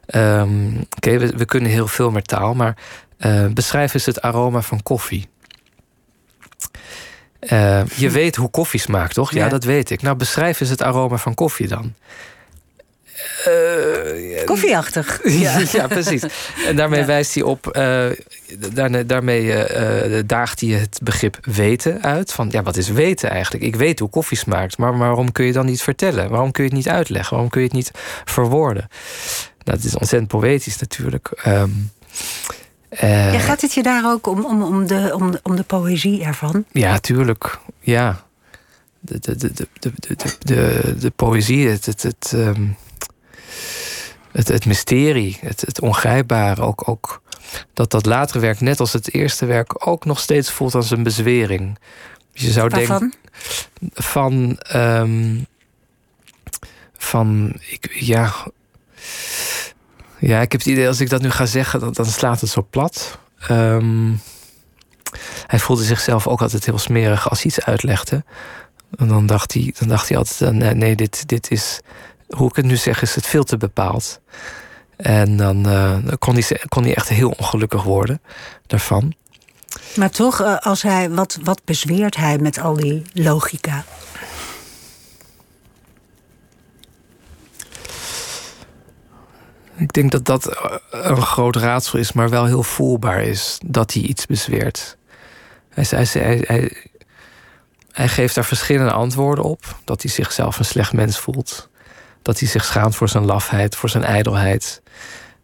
[0.06, 2.78] ehm, Oké, we, we kunnen heel veel met taal, maar
[3.18, 5.28] eh, beschrijf eens het aroma van koffie.
[7.48, 9.32] Eh, je weet hoe koffie smaakt, toch?
[9.34, 9.50] Ja, Ja.
[9.50, 10.02] dat weet ik.
[10.02, 11.94] Nou, beschrijf eens het aroma van koffie dan.
[13.46, 15.20] Eh, Koffieachtig.
[15.42, 15.60] ja.
[15.72, 16.22] ja, precies.
[16.68, 17.06] En daarmee Ja.
[17.06, 18.06] wijst hij op, eh,
[19.06, 22.32] daarmee eh, eh, daagt hij het begrip weten uit.
[22.32, 23.64] Van ja, wat is weten eigenlijk?
[23.64, 26.30] Ik weet hoe koffie smaakt, maar waarom kun je dan niet vertellen?
[26.30, 27.32] Waarom kun je het niet uitleggen?
[27.32, 27.92] Waarom kun je het niet
[28.26, 28.88] verwoorden?
[29.64, 31.30] Nou, het is ontzettend poëtisch natuurlijk.
[31.44, 31.70] Ehm,
[32.96, 35.64] eh, Ja, gaat het je daar ook om, om, om, de, om, de, om de
[35.64, 36.66] poëzie ervan?
[36.72, 37.60] Ja, tuurlijk.
[37.80, 38.24] Ja.
[39.00, 39.92] De, de, de, de,
[40.40, 42.68] de, de, poëzie, het, het, het, ehm,
[44.32, 46.62] het, het mysterie, het, het ongrijpbare.
[46.62, 47.22] Ook, ook
[47.74, 51.04] dat dat latere werk, net als het eerste werk, ook nog steeds voelt als een
[51.04, 51.78] bezwering.
[52.34, 53.14] Dus je zou denken
[53.94, 54.58] van.
[54.58, 55.36] ehm,
[56.98, 57.54] van.
[57.70, 58.34] Ik, ja.
[60.26, 62.50] Ja, ik heb het idee, als ik dat nu ga zeggen, dan, dan slaat het
[62.50, 63.20] zo plat.
[63.48, 64.12] Ehm,
[65.48, 68.24] hij voelde zichzelf ook altijd heel smerig als hij iets uitlegde.
[68.96, 71.80] En dan dacht hij, dan dacht hij altijd: eh, nee, nee dit, dit is.
[72.30, 74.20] Hoe ik het nu zeg, is het veel te bepaald.
[74.96, 78.22] En dan, eh, kon, hij, kon hij echt heel ongelukkig worden
[78.68, 79.14] daarvan.
[79.96, 83.84] Maar toch, eh, als hij, wat, wat bezweert hij met al die logica?
[89.76, 93.94] Ik denk dat dat eh, een groot raadsel is, maar wel heel voelbaar is dat
[93.94, 94.98] hij iets bezweert.
[95.70, 96.72] Hij, hij, hij,
[97.92, 99.78] hij, geeft daar verschillende antwoorden op.
[99.84, 101.70] Dat hij zichzelf een slecht mens voelt.
[102.22, 104.82] Dat hij zich schaamt voor zijn lafheid, voor zijn ijdelheid.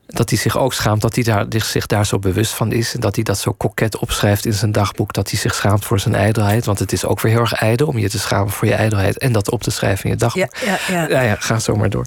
[0.08, 2.94] Dat hij zich ook schaamt dat hij daar, zich daar zo bewust van is.
[2.94, 5.14] En dat hij dat zo koket opschrijft in zijn dagboek.
[5.14, 6.66] Dat hij zich schaamt voor zijn ijdelheid.
[6.66, 9.18] Want het is ook weer heel erg ijdel om je te schamen voor je ijdelheid.
[9.18, 10.56] En dat op te schrijven in je dagboek.
[10.56, 11.08] Ja, ja, ja.
[11.08, 12.06] Ja, ja, ga zo maar door.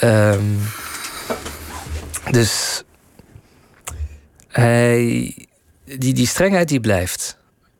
[0.00, 0.40] Ehm,
[2.30, 2.82] dus
[4.48, 5.34] hij,
[5.84, 7.38] die, die strengheid die blijft.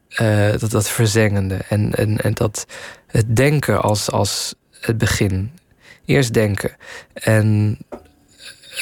[0.09, 1.56] Eh, dat, dat verzengende.
[1.68, 2.66] En, en, en dat
[3.06, 5.52] het denken als, als het begin.
[6.04, 6.76] Eerst denken.
[7.12, 7.78] En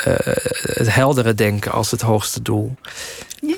[0.05, 0.15] eh,
[0.63, 2.75] het heldere denken als het hoogste doel.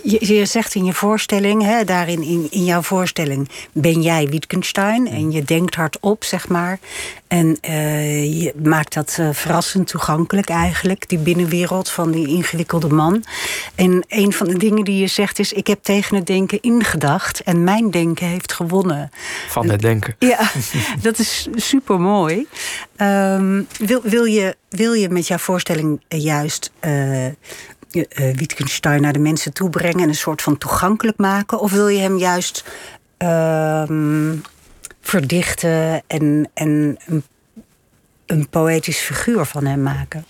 [0.02, 5.08] Je, je zegt in je voorstelling, hè, daarin in, in jouw voorstelling ben jij Wittgenstein
[5.08, 6.78] en je denkt hardop, zeg maar.
[7.28, 13.24] En eh, je maakt dat eh, verrassend toegankelijk eigenlijk, die binnenwereld van die ingewikkelde man.
[13.74, 17.42] En een van de dingen die je zegt is: Ik heb tegen het denken ingedacht
[17.42, 19.10] en mijn denken heeft gewonnen.
[19.48, 20.16] Van het denken.
[20.26, 20.50] Ja,
[21.00, 22.46] dat is super mooi.
[23.78, 26.72] wil, wil, je, wil je met jouw voorstelling eh, juist
[28.04, 31.60] eh, Wittgenstein naar de mensen toe brengen en een soort van toegankelijk maken?
[31.60, 32.64] Of wil je hem juist
[33.16, 34.34] ehm,
[35.00, 37.22] verdichten en, en een,
[38.26, 40.24] een poëtisch figuur van hem maken?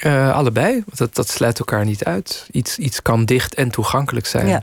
[0.00, 2.46] Eh, allebei, want dat, dat sluit elkaar niet uit.
[2.50, 4.46] Iets, iets kan dicht en toegankelijk zijn.
[4.46, 4.62] Ja.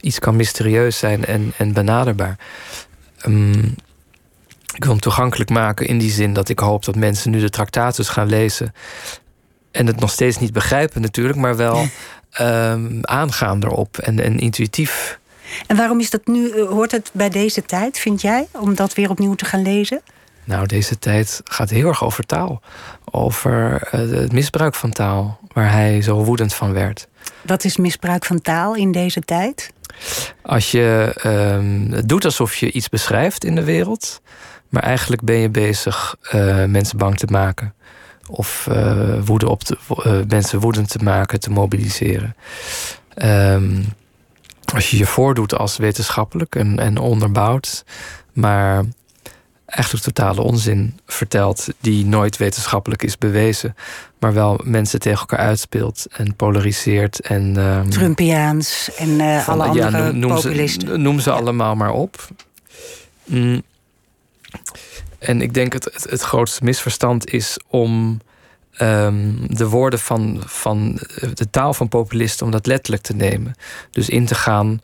[0.00, 2.38] Iets kan mysterieus zijn en, en benaderbaar.
[3.18, 3.64] Ehm,
[4.74, 7.50] ik wil hem toegankelijk maken in die zin dat ik hoop dat mensen nu de
[7.50, 8.74] tractatus gaan lezen.
[9.74, 11.86] En het nog steeds niet begrijpen natuurlijk, maar wel
[12.30, 15.18] ehm, aangaan erop en, en intuïtief.
[15.66, 18.94] En waarom is dat nu, eh, hoort het bij deze tijd, vind jij, om dat
[18.94, 20.02] weer opnieuw te gaan lezen?
[20.44, 22.62] Nou, deze tijd gaat heel erg over taal.
[23.10, 27.08] Over eh, het misbruik van taal, waar hij zo woedend van werd.
[27.42, 29.72] Wat is misbruik van taal in deze tijd?
[30.42, 34.20] Als je ehm, doet alsof je iets beschrijft in de wereld,
[34.68, 37.74] maar eigenlijk ben je bezig eh, mensen bang te maken.
[38.30, 42.36] Of eh, woede op te, eh, mensen woedend te maken, te mobiliseren.
[43.14, 43.82] Ehm,
[44.74, 47.84] als je je voordoet als wetenschappelijk en, en onderbouwd,
[48.32, 48.84] maar
[49.66, 53.76] eigenlijk totale onzin vertelt die nooit wetenschappelijk is bewezen,
[54.18, 59.74] maar wel mensen tegen elkaar uitspeelt en polariseert en ehm, Trumpiaans en eh, van- alle
[59.74, 60.88] ja, andere noem, noem populisten.
[60.88, 62.28] Ze, noem ze allemaal maar op.
[63.24, 63.62] Mm.
[65.24, 68.20] En ik denk het, het, het grootste misverstand is om
[68.72, 70.98] ehm, de woorden van, van
[71.34, 73.54] de taal van populisten, om dat letterlijk te nemen.
[73.90, 74.80] Dus in te gaan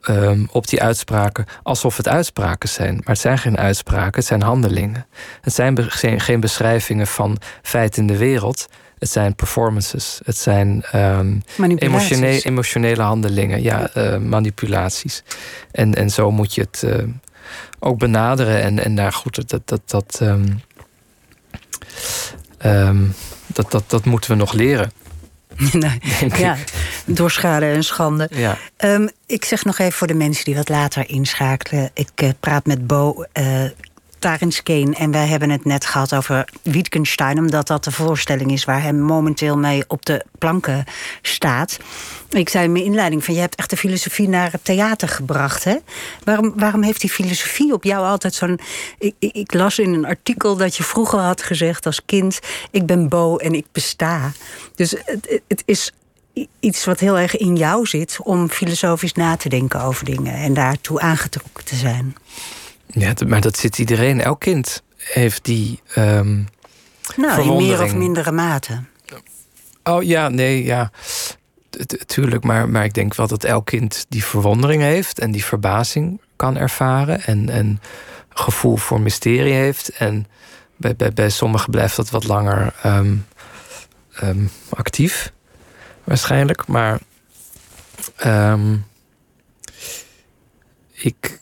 [0.00, 2.94] ehm, op die uitspraken alsof het uitspraken zijn.
[2.94, 5.06] Maar het zijn geen uitspraken, het zijn handelingen.
[5.40, 8.68] Het zijn geen, geen beschrijvingen van feiten in de wereld.
[8.98, 10.20] Het zijn performances.
[10.24, 10.84] Het zijn
[11.56, 15.22] emotionele, emotionele handelingen, ja, eh, manipulaties.
[15.70, 17.04] En, en zo moet je het eh,
[17.80, 18.62] ook benaderen.
[18.62, 20.46] En, en daar goed, dat, dat, dat, ehm,
[22.58, 23.06] ehm,
[23.46, 24.92] dat, dat, dat moeten we nog leren.
[25.72, 26.00] Nee,
[26.36, 26.56] ja,
[27.06, 28.28] door schade en schande.
[28.30, 28.58] Ja.
[28.76, 31.90] Ehm, ik zeg nog even voor de mensen die wat later inschakelen.
[31.94, 33.64] Ik eh, praat met Bo uh,
[34.20, 37.38] Tarenskeen en wij hebben het net gehad over Wittgenstein...
[37.38, 40.84] omdat dat de voorstelling is waar hij momenteel mee op de planken
[41.22, 41.78] staat.
[42.30, 45.64] Ik zei in mijn inleiding van je hebt echt de filosofie naar het theater gebracht.
[45.64, 45.76] Hè?
[46.24, 48.60] Waarom, waarom heeft die filosofie op jou altijd zo'n...
[48.98, 52.38] Ik, ik las in een artikel dat je vroeger had gezegd als kind...
[52.70, 54.32] ik ben Bo en ik besta.
[54.74, 55.92] Dus het, het is
[56.60, 60.54] iets wat heel erg in jou zit om filosofisch na te denken over dingen en
[60.54, 62.14] daartoe aangetrokken te zijn.
[62.92, 64.20] Ja, maar dat zit iedereen.
[64.20, 65.80] Elk kind heeft die.
[65.96, 66.48] Um,
[67.16, 68.82] nou, in meer of mindere mate.
[69.82, 70.90] Oh ja, nee, ja.
[72.06, 76.20] Tuurlijk, maar, maar ik denk wel dat elk kind die verwondering heeft en die verbazing
[76.36, 77.80] kan ervaren en, en
[78.28, 79.88] gevoel voor mysterie heeft.
[79.88, 80.26] En
[80.76, 83.26] bij, bij, bij sommigen blijft dat wat langer um,
[84.22, 85.32] um, actief,
[86.04, 86.66] waarschijnlijk.
[86.66, 87.00] Maar
[88.26, 88.84] um,
[90.92, 91.38] ik,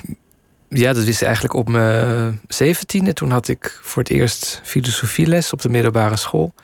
[0.68, 3.12] ja, dat is eigenlijk op mijn zeventiende.
[3.12, 6.54] Toen had ik voor het eerst filosofieles op de middelbare school.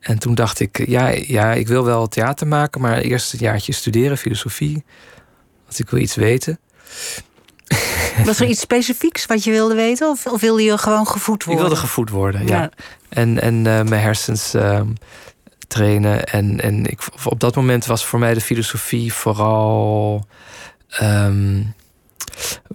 [0.00, 3.72] En toen dacht ik, ja, ja, ik wil wel theater maken, maar eerst een jaartje
[3.72, 4.84] studeren, filosofie.
[5.64, 6.58] Want ik wil iets weten.
[8.24, 10.08] Was er iets specifieks wat je wilde weten?
[10.08, 11.62] Of, of wilde je gewoon gevoed worden?
[11.62, 12.60] Ik wilde gevoed worden, ja.
[12.60, 12.70] ja.
[13.08, 14.80] En, en uh, mijn hersens uh,
[15.68, 16.24] trainen.
[16.24, 20.26] En, en ik, op dat moment was voor mij de filosofie vooral...
[21.02, 21.74] Um,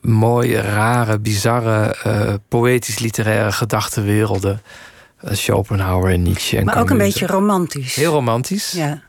[0.02, 4.62] mooie, rare, bizarre, uh, poëtisch-literaire gedachtenwerelden.
[5.24, 6.58] Uh, Schopenhauer en Nietzsche.
[6.58, 6.90] En maar Camus.
[6.92, 7.96] ook een beetje romantisch.
[7.96, 8.72] Heel romantisch.
[8.72, 9.02] Ja.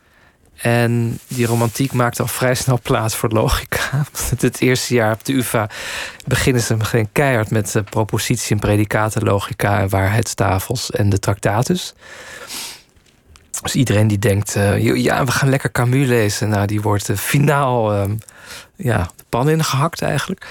[0.61, 4.05] En die romantiek maakt al vrij snel plaats voor logica.
[4.39, 5.69] Het eerste jaar op de UvA
[6.27, 11.93] beginnen ze geen keihard met uh, propositie en predicatenlogica en waarheidstafels en de tractatus.
[13.61, 16.49] Dus iedereen die denkt, uh, ja, we gaan lekker Camus lezen.
[16.49, 18.17] Nou, die wordt uh, finaal um,
[18.81, 20.47] ja, de pan ingehakt eigenlijk.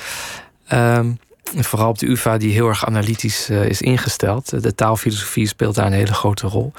[0.73, 1.19] Um,
[1.55, 4.62] en vooral op de UvA, die heel erg analytisch uh, is ingesteld.
[4.62, 6.73] De taalfilosofie speelt daar een hele grote rol.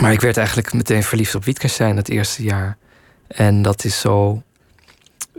[0.00, 2.76] Maar ik werd eigenlijk meteen verliefd op Wittgenstein het eerste jaar.
[3.26, 4.42] En dat is zo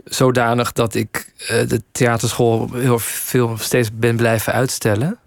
[0.04, 5.18] zodanig dat ik uh, de theaterschool heel veel steeds ben blijven uitstellen.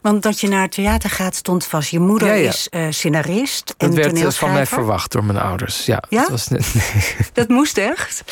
[0.00, 1.90] Want dat je naar het theater gaat stond vast.
[1.90, 2.48] Je moeder ja, ja.
[2.48, 5.86] is uh, scenarist en Dat werd van mij verwacht door mijn ouders.
[5.86, 6.20] Ja, ja?
[6.20, 7.16] Dat, was net, nee.
[7.32, 8.22] dat moest echt?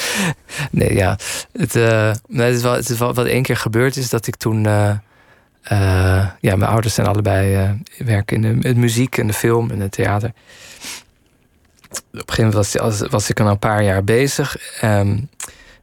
[0.70, 1.18] Nee, ja.
[1.52, 4.26] Het, uh, nee, het, is wel, het is wel wat één keer gebeurd is dat
[4.26, 4.64] ik toen...
[4.64, 4.96] Uh,
[6.40, 9.92] ja, mijn ouders zijn allebei werken in de, de, muziek en de film en het
[9.92, 10.32] theater.
[11.90, 14.56] Op een gegeven moment was, was ik al een paar jaar bezig.
[14.84, 15.28] Um,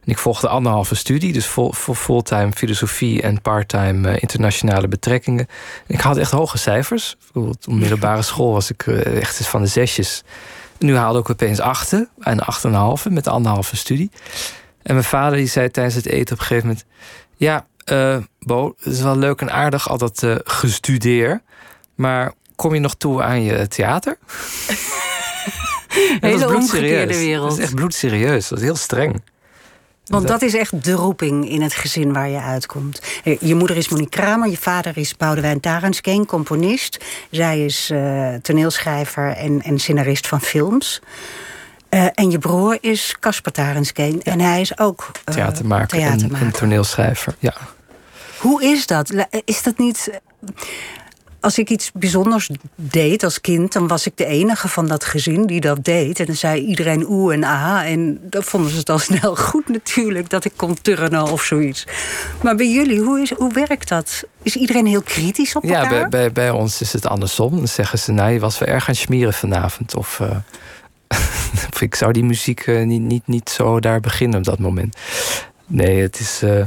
[0.06, 5.48] en ik volgde anderhalve studie, dus vol, vol, fulltime filosofie en parttime uh, internationale betrekkingen.
[5.86, 7.16] En ik had echt hoge cijfers.
[7.18, 10.22] Bijvoorbeeld op middelbare school was ik uh, echt van de zesjes.
[10.78, 14.10] En nu haalde ik opeens achten en acht en een halve met de anderhalve studie.
[14.82, 16.86] En mijn vader die zei tijdens het eten op een gegeven moment...
[17.36, 21.42] Ja, uh, Bo, het is wel leuk en aardig al dat gestudeer.
[21.94, 24.18] Maar kom je nog toe aan je theater?
[26.20, 27.48] Hele omgekeerde wereld.
[27.48, 28.48] Dat is echt bloedserieus.
[28.48, 29.22] Dat is heel streng.
[30.06, 33.02] Want dat is echt de roeping in het gezin waar je uitkomt.
[33.40, 37.04] Je moeder is Monique Kramer, je vader is Boudewijn Tarenskeen, componist.
[37.30, 41.00] Zij is uh, toneelschrijver en, en scenarist van films.
[41.90, 44.32] Uh, en je broer is Casper Tarenskeen ja.
[44.32, 46.46] en hij is ook uh, theatermaker, theatermaker.
[46.46, 47.34] En, en toneelschrijver.
[47.38, 47.54] Ja.
[48.38, 49.26] Hoe is dat?
[49.44, 50.10] Is dat niet
[51.40, 55.46] als ik iets bijzonders deed als kind, dan was ik de enige van dat gezin
[55.46, 56.20] die dat deed.
[56.20, 57.84] En dan zei iedereen oeh en aha.
[57.84, 61.86] En dan vonden ze het al snel goed natuurlijk dat ik kon turnen of zoiets.
[62.42, 64.24] Maar bij jullie, hoe, is, hoe werkt dat?
[64.42, 65.82] Is iedereen heel kritisch op elkaar?
[65.82, 67.56] Ja, bij, bij, bij ons is het andersom.
[67.56, 69.96] Dan zeggen ze, nou, je was wel erg aan smeren vanavond.
[69.96, 70.30] Of, uh,
[71.72, 74.96] of ik zou die muziek uh, niet, niet, niet zo daar beginnen op dat moment.
[75.66, 76.40] Nee, het is...
[76.44, 76.66] Uh,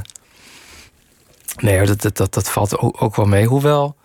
[1.58, 3.45] nee, dat, dat, dat, dat valt ook, ook wel mee.
[3.45, 3.97] Hoewel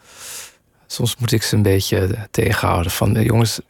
[0.94, 2.90] soms moet ik ze een beetje tegenhouden.
[2.90, 3.60] Van jongens,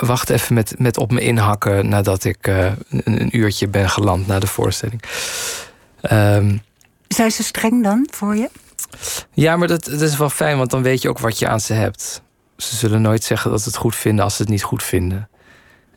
[0.00, 4.26] wacht even met, met op me inhakken nadat ik uh, een, een, uurtje ben geland
[4.26, 5.02] na de voorstelling.
[6.12, 6.60] Um,
[7.08, 8.50] Zijn ze streng dan voor je?
[9.32, 11.60] Ja, maar dat, dat is wel fijn, want dan weet je ook wat je aan
[11.60, 12.22] ze hebt.
[12.56, 15.28] Ze zullen nooit zeggen dat ze het goed vinden als ze het niet goed vinden.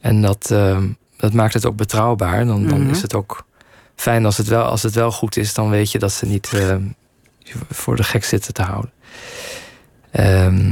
[0.01, 2.45] En dat, ehm, dat maakt het ook betrouwbaar.
[2.45, 2.89] Dan, dan Mhm.
[2.89, 3.45] is het ook
[3.95, 6.49] fijn als het wel, als het wel goed is, dan weet je dat ze niet
[6.53, 6.81] ehm,
[7.71, 8.91] voor de gek zitten te houden.
[10.11, 10.71] Ehm,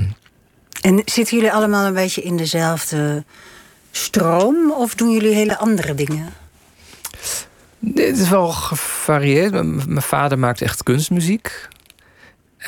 [0.82, 3.24] En zitten jullie allemaal een beetje in dezelfde
[3.92, 4.72] stroom?
[4.72, 6.34] Of doen jullie hele andere dingen?
[7.80, 9.52] Dit is wel gevarieerd.
[9.88, 11.68] Mijn vader maakt echt kunstmuziek.
[12.58, 12.68] Eh,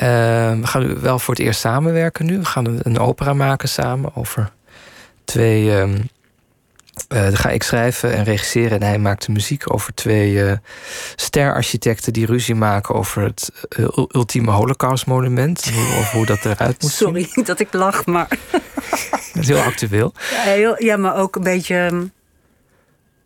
[0.60, 2.38] we gaan wel voor het eerst samenwerken nu.
[2.38, 4.52] We gaan een, een opera maken samen over
[5.24, 5.76] twee.
[5.78, 5.98] ehm,
[7.08, 10.56] eh, dan ga ik schrijven en regisseren en hij maakt de muziek over twee eh
[11.16, 15.70] sterarchitecten die ruzie maken over het eh, ul- ultieme Holocaustmonument.
[15.98, 17.08] Of hoe dat eruit moet zien.
[17.08, 18.28] Sorry dat ik lach, maar...
[19.32, 20.12] Dat is heel actueel.
[20.30, 21.76] Ja, heel- ja, maar ook een beetje...
[21.76, 22.04] ehm,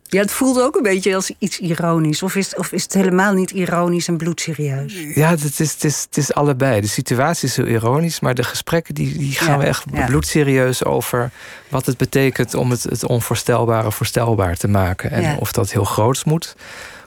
[0.08, 2.22] Ja, het voelt ook een beetje als iets ironisch.
[2.22, 4.94] Of is, of is het helemaal niet ironisch en bloedserieus?
[5.14, 6.80] Ja, het is, het, is, het is allebei.
[6.80, 10.06] De situatie is heel ironisch, maar de gesprekken die, die gaan Ja, we echt ja.
[10.06, 11.30] bloedserieus over
[11.68, 15.10] wat het betekent om het, het onvoorstelbare voorstelbaar te maken.
[15.10, 15.36] En Ja.
[15.36, 16.56] of dat heel groots moet,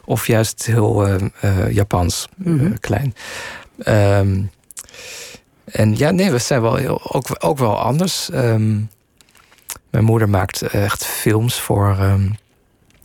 [0.05, 2.73] of juist heel eh, eh, Japans, eh, Mhm.
[2.79, 3.13] klein.
[3.79, 4.41] Ehm,
[5.65, 8.29] en ja, nee, we zijn wel heel, ook, ook wel anders.
[8.29, 8.75] Ehm,
[9.89, 11.97] mijn moeder maakt echt films voor.
[11.99, 12.29] ehm,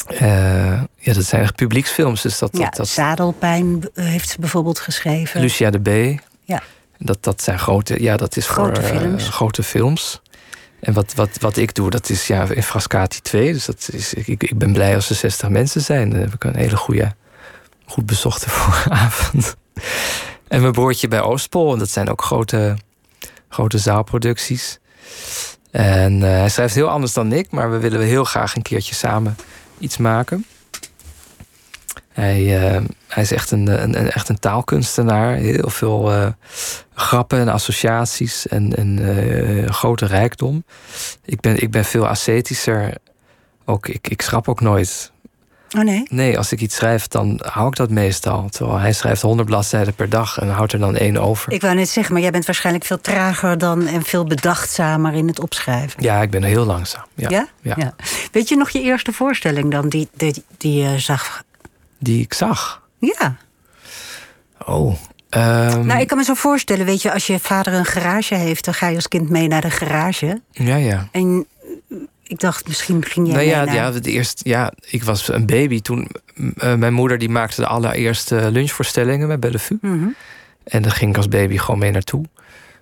[0.06, 2.22] eh, ja, dat zijn echt publieksfilms.
[2.22, 5.40] Dus dat, Ja, dat, dat, Zadelpijn eh, heeft ze bijvoorbeeld geschreven.
[5.40, 5.80] Lucia de
[6.14, 6.20] B.
[6.44, 6.62] Ja.
[6.98, 9.28] Dat, dat zijn grote, ja, dat is Grote voor eh, films.
[9.28, 10.22] grote films.
[10.80, 13.52] En wat, wat, wat ik doe, dat is ja, in Frascati 2.
[13.52, 16.10] Dus dat is, ik, ik ben blij als er 60 mensen zijn.
[16.10, 17.14] Dan heb ik een hele goede,
[17.86, 19.56] goed bezochte vooravond.
[20.48, 21.72] En mijn broertje bij Oostpol.
[21.72, 22.76] En dat zijn ook grote,
[23.48, 24.78] grote zaalproducties.
[25.70, 27.50] En hij schrijft heel anders dan ik.
[27.50, 29.36] Maar we willen heel graag een keertje samen
[29.78, 30.44] iets maken.
[32.14, 35.34] Hij, eh, hij is echt een, een, echt een taalkunstenaar.
[35.34, 36.26] Heel veel eh,
[36.94, 40.64] grappen en associaties en, en eh, grote rijkdom.
[41.24, 42.94] Ik ben, ik ben veel ascetischer.
[43.64, 45.12] Ook, ik, ik schrap ook nooit.
[45.76, 46.02] Oh nee?
[46.08, 48.48] Nee, als ik iets schrijf, dan hou ik dat meestal.
[48.48, 51.52] Terwijl hij schrijft 100 bladzijden per dag en houdt er dan één over.
[51.52, 55.26] Ik wou net zeggen, maar jij bent waarschijnlijk veel trager dan en veel bedachtzamer in
[55.28, 56.02] het opschrijven.
[56.02, 57.04] Ja, ik ben heel langzaam.
[57.14, 57.48] Ja, Ja?
[57.76, 57.94] ja.
[58.32, 61.42] Weet je nog je eerste voorstelling dan die, die, die je zag?
[61.98, 62.82] Die ik zag.
[62.98, 63.36] Ja.
[64.66, 64.94] Oh.
[65.28, 68.64] ehm, Nou, ik kan me zo voorstellen, weet je, als je vader een garage heeft,
[68.64, 70.40] dan ga je als kind mee naar de garage.
[70.50, 71.08] Ja, ja.
[71.12, 71.53] En eh,
[72.26, 75.80] ik dacht, misschien ging jij Nou ja, ja, de eerste, ja, ik was een baby
[75.80, 76.08] toen.
[76.56, 79.78] eh, mijn moeder die maakte de allereerste lunchvoorstellingen bij Bellevue.
[79.80, 80.06] Mhm.
[80.64, 82.24] En daar ging ik als baby gewoon mee naartoe.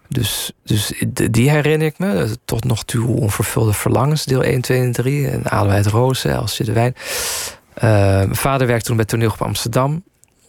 [0.08, 2.22] Dus, dus die herinner ik me.
[2.22, 5.28] Eh, Tot nog toe onvervulde verlangens, deel 1, 2 en 3.
[5.28, 6.94] En Adelheid Rozen, Elsje de Wijn.
[7.74, 10.02] Eh, mijn vader werkte toen bij Toneelgroep Amsterdam.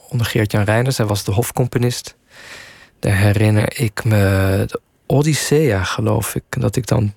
[0.09, 0.97] Onder Geert-Jan Reiners.
[0.97, 2.15] Hij was de hofcomponist.
[2.99, 4.15] Daar herinner ik me
[4.67, 6.43] de Odyssea, geloof ik.
[6.49, 7.13] Dat ik dan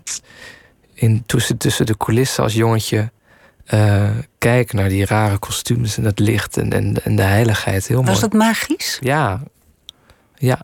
[0.96, 3.10] in, tussen, tussen de coulissen als jongetje...
[3.64, 7.86] eh, kijk naar die rare kostuums en het licht en, en, en de heiligheid.
[7.86, 8.10] Heel mooi.
[8.10, 8.98] Was dat magisch?
[9.00, 9.42] Ja,
[10.34, 10.62] ja.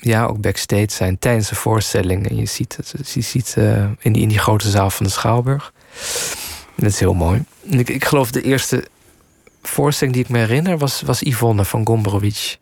[0.00, 2.28] Ja, ook backstage zijn tijdens de voorstelling.
[2.28, 5.12] En je ziet het je ziet, eh, in, die, in die grote zaal van de
[5.12, 5.72] Schouwburg.
[6.74, 7.44] Dat is heel mooi.
[7.70, 8.86] En Ik, ik geloof de eerste
[9.62, 12.56] voorstelling die ik me herinner was, was Yvonne van Gombrowicz.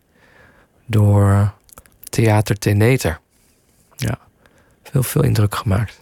[0.87, 1.53] Door
[2.09, 3.21] Theater Teneter.
[3.97, 4.19] Ja,
[4.83, 5.99] veel, veel indruk gemaakt.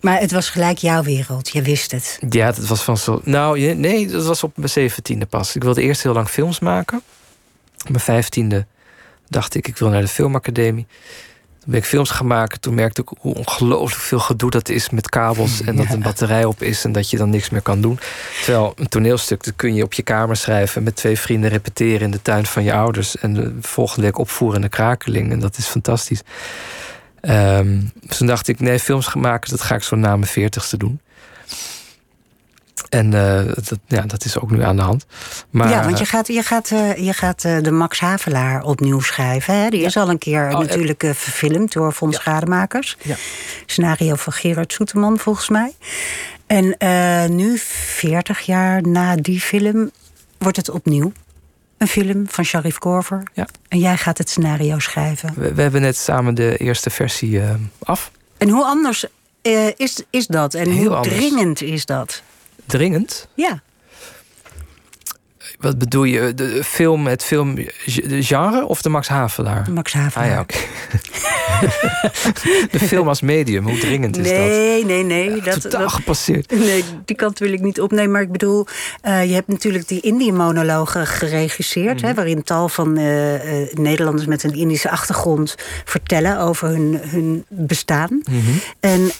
[0.00, 2.18] Maar het was gelijk jouw wereld, je wist het.
[2.30, 3.20] Ja, dat was van zo.
[3.24, 5.56] Nou, nee, dat was op mijn zeventiende pas.
[5.56, 7.02] Ik wilde eerst heel lang films maken.
[7.82, 8.66] Op mijn vijftiende
[9.28, 10.86] dacht ik, ik wil naar de filmacademie.
[11.58, 12.60] Toen ben ik films gaan maken.
[12.60, 15.62] Toen merkte ik hoe ongelooflijk veel gedoe dat is met kabels.
[15.62, 17.98] En dat een batterij op is en dat je dan niks meer kan doen.
[18.42, 20.82] Terwijl een toneelstuk, dat kun je op je kamer schrijven...
[20.82, 23.16] met twee vrienden repeteren in de tuin van je ouders...
[23.16, 25.32] en de volgende week opvoeren in de krakeling.
[25.32, 26.22] En dat is fantastisch.
[27.20, 29.50] Ehm, dus toen dacht ik, nee, films gaan maken...
[29.50, 31.00] dat ga ik zo na mijn veertigste doen.
[32.88, 35.06] En eh, dat, ja, dat is ook nu aan de hand.
[35.50, 39.00] Maar, ja, want je gaat, je gaat, eh, je gaat eh, de Max Havelaar opnieuw
[39.00, 39.54] schrijven.
[39.54, 39.68] Hè?
[39.68, 42.22] Die is al een keer Oh, natuurlijk verfilmd door Fons Ja.
[42.22, 42.96] Gademakers.
[43.02, 43.16] Ja.
[43.66, 45.72] Scenario van Gerard Soeterman, volgens mij.
[46.46, 46.76] En
[47.36, 49.90] nu, 40 jaar na die film,
[50.38, 51.12] wordt het opnieuw.
[51.78, 53.22] Een film van Sharif Korver.
[53.34, 53.46] Ja.
[53.68, 55.32] En jij gaat het scenario schrijven.
[55.36, 58.10] we, we hebben net samen de eerste versie eh, af.
[58.38, 59.06] En hoe anders
[59.42, 60.54] eh, is, is dat?
[60.54, 61.14] En Heel hoe anders.
[61.16, 62.22] dringend is dat?
[62.66, 63.28] Dringend.
[63.34, 63.60] Ja.
[65.58, 66.34] Wat bedoel je?
[66.34, 69.66] De film, het filmgenre of de Max Havelaar?
[69.70, 70.28] Max Havelaar.
[70.28, 70.56] Ah ja, oké.
[72.78, 74.48] de film als medium, hoe dringend is nee, dat?
[74.48, 75.42] Nee, nee, nee.
[75.42, 76.50] Dat, totaal gepasseerd.
[76.50, 78.10] Nee, die kant wil ik niet opnemen.
[78.10, 78.66] Maar ik bedoel,
[79.04, 82.00] uh, je hebt natuurlijk die Indie-monologen geregisseerd...
[82.00, 85.54] Mm hè, waarin tal van uh, uh, Nederlanders met een Indische achtergrond...
[85.84, 88.08] vertellen over hun, hun bestaan.
[88.10, 88.60] Mm -hmm.
[88.80, 89.10] En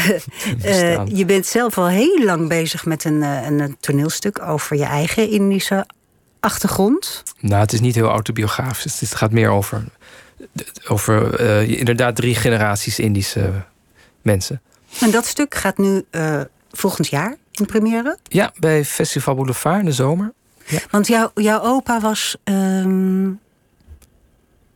[0.62, 1.16] bestaan.
[1.16, 4.42] je bent zelf al heel lang bezig met een, een toneelstuk...
[4.42, 5.86] over je eigen Indische
[6.40, 7.22] achtergrond.
[7.40, 9.00] Nou, het is niet heel autobiografisch.
[9.00, 9.84] Het gaat meer over
[10.88, 13.52] over uh, inderdaad drie generaties Indische
[14.22, 14.60] mensen.
[15.00, 18.18] En dat stuk gaat nu uh, volgend jaar in première?
[18.22, 20.32] Ja, bij Festival Boulevard in de zomer.
[20.66, 20.78] Ja.
[20.90, 22.36] Want jou, jouw opa was.
[22.44, 23.40] Um,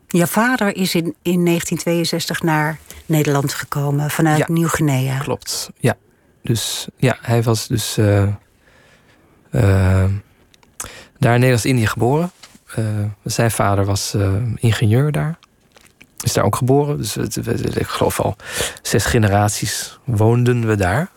[0.06, 5.18] jouw vader is in, in 1962 naar Nederland gekomen vanuit ja, Nieuw-Guinea.
[5.18, 5.96] Klopt, ja.
[6.42, 8.28] Dus ja, hij was dus uh,
[11.22, 12.30] daar in Nederlands-Indië geboren.
[13.24, 14.16] zijn vader was
[14.60, 15.38] ingenieur daar
[16.22, 16.96] is daar ook geboren.
[16.96, 18.36] Dus ik geloof al
[18.82, 21.10] zes generaties woonden we daar.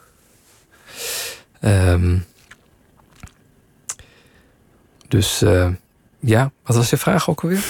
[1.61, 2.25] Um,
[5.07, 5.69] dus uh,
[6.25, 7.65] ja, wat was je vraag ook alweer?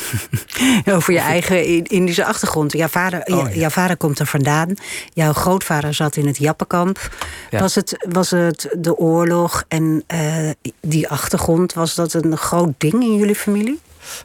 [0.96, 2.72] Over je eigen Indische achtergrond.
[2.72, 3.60] Jouw vader, oh, ja.
[3.60, 4.74] jouw vader komt er vandaan.
[5.14, 7.10] Jouw grootvader zat in het Jappenkamp.
[7.50, 7.60] Ja.
[7.60, 10.50] Was, het, was het de oorlog en uh,
[10.82, 11.74] die achtergrond...
[11.74, 13.80] was dat een groot ding in jullie familie?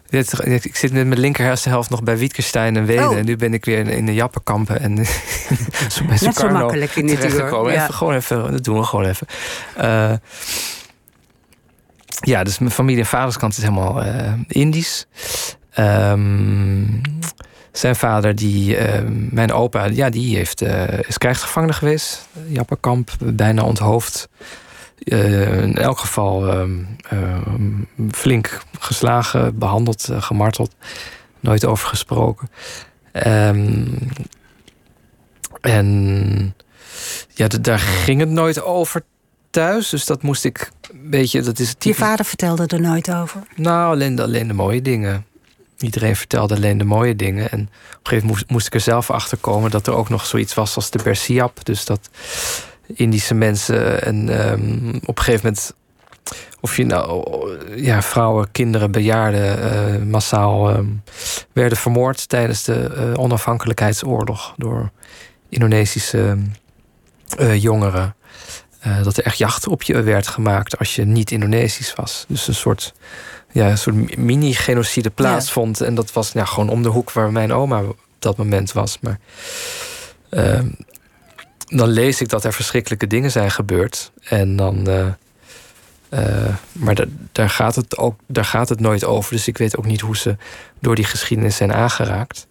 [0.09, 3.09] Ik zit met mijn linker hersenhelft nog bij Wittgenstein en Wenen.
[3.09, 3.16] Oh.
[3.16, 4.81] En nu ben ik weer in de Jappenkampen.
[4.81, 5.07] En
[5.91, 7.37] zo Net zo makkelijk in dit uur.
[7.37, 7.83] Ja.
[7.83, 9.26] Even, gewoon even, dat doen we gewoon even.
[9.81, 10.12] Uh,
[12.21, 15.07] ja, dus mijn familie en vaderskant is helemaal uh, Indisch.
[15.79, 17.01] Um,
[17.73, 19.01] zijn vader, die, uh,
[19.31, 20.62] mijn opa, ja, die heeft,
[21.07, 22.29] is krijgsgevangene geweest.
[22.49, 24.29] Jappenkamp, bijna onthoofd.
[25.05, 26.77] Uh, in elk geval uh,
[27.12, 27.39] uh,
[28.11, 30.75] flink geslagen, behandeld, eh, gemarteld.
[31.41, 32.51] Nooit over gesproken.
[35.61, 36.55] En
[37.35, 39.03] ja, daar ging het nooit over
[39.51, 39.88] thuis.
[39.88, 41.42] Dus dat moest ik een beetje.
[41.42, 41.98] Dat is typisch...
[41.98, 43.42] Je vader vertelde er nooit over?
[43.57, 45.26] Nou, alleen, alleen de mooie dingen.
[45.78, 47.51] Iedereen vertelde alleen de mooie dingen.
[47.51, 47.68] En op een
[48.03, 50.76] gegeven moment moest, moest ik er zelf achter komen dat er ook nog zoiets was
[50.76, 51.64] als de Bersiap.
[51.64, 52.11] Dus dat
[52.94, 54.03] Indische mensen.
[54.03, 55.74] En um, op een gegeven moment.
[56.62, 57.24] Of je nou
[57.76, 61.03] ja, vrouwen, kinderen, bejaarden uh, massaal um,
[61.53, 64.90] werden vermoord tijdens de uh, onafhankelijkheidsoorlog door
[65.48, 66.38] Indonesische
[68.81, 69.05] uh, jongeren.
[69.05, 72.24] dat er echt jacht op je werd gemaakt als je niet Indonesisch was.
[72.28, 72.93] Dus een soort,
[73.53, 75.78] ja, een soort mini-genocide plaatsvond.
[75.78, 75.87] Ja.
[75.87, 78.99] En dat was ja, gewoon om de hoek waar mijn oma op dat moment was.
[79.01, 79.18] Maar
[80.31, 80.68] ehm,
[81.66, 84.12] dan lees ik dat er verschrikkelijke dingen zijn gebeurd.
[84.22, 84.89] En dan.
[84.89, 85.07] Uh,
[86.11, 89.33] uh, maar da daar, gaat het ook, daar gaat het nooit over.
[89.33, 90.37] Dus ik weet ook niet hoe ze
[90.81, 92.47] door die geschiedenis zijn aangeraakt.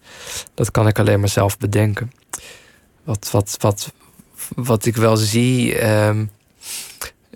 [0.54, 2.12] Dat kan ik alleen maar zelf bedenken.
[3.04, 3.94] Wat, wat, wat,
[4.56, 5.88] wat ik wel zie.
[5.88, 6.30] Um,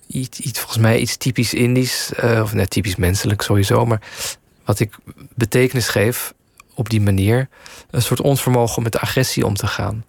[0.08, 2.12] iets, iets, volgens mij iets typisch Indisch.
[2.24, 3.86] Uh, of net typisch menselijk sowieso.
[3.86, 4.02] Maar
[4.66, 4.96] wat ik
[5.36, 6.34] betekenis geef
[6.76, 7.48] op die manier.
[7.90, 10.06] Een soort onvermogen om met de agressie om te gaan.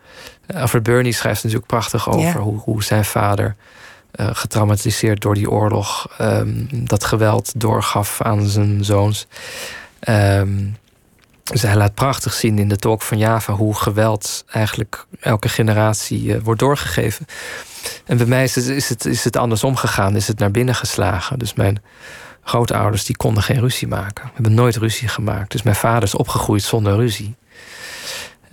[0.55, 2.39] Alfred Burney schrijft natuurlijk prachtig over ja.
[2.39, 3.57] hoe, hoe, zijn vader,
[4.15, 9.27] uh, getraumatiseerd door die oorlog, um, dat geweld doorgaf aan zijn zoons.
[10.09, 10.77] Um,
[11.45, 16.23] dus hij laat prachtig zien in de talk van Java hoe geweld eigenlijk elke generatie
[16.23, 17.27] uh, wordt doorgegeven.
[18.07, 20.75] En bij mij is het, is, het, is het andersom gegaan, is het naar binnen
[20.75, 21.39] geslagen.
[21.39, 21.83] Dus mijn
[22.43, 24.25] grootouders die konden geen ruzie maken.
[24.25, 25.51] We hebben nooit ruzie gemaakt.
[25.51, 27.37] Dus mijn vader is opgegroeid zonder ruzie.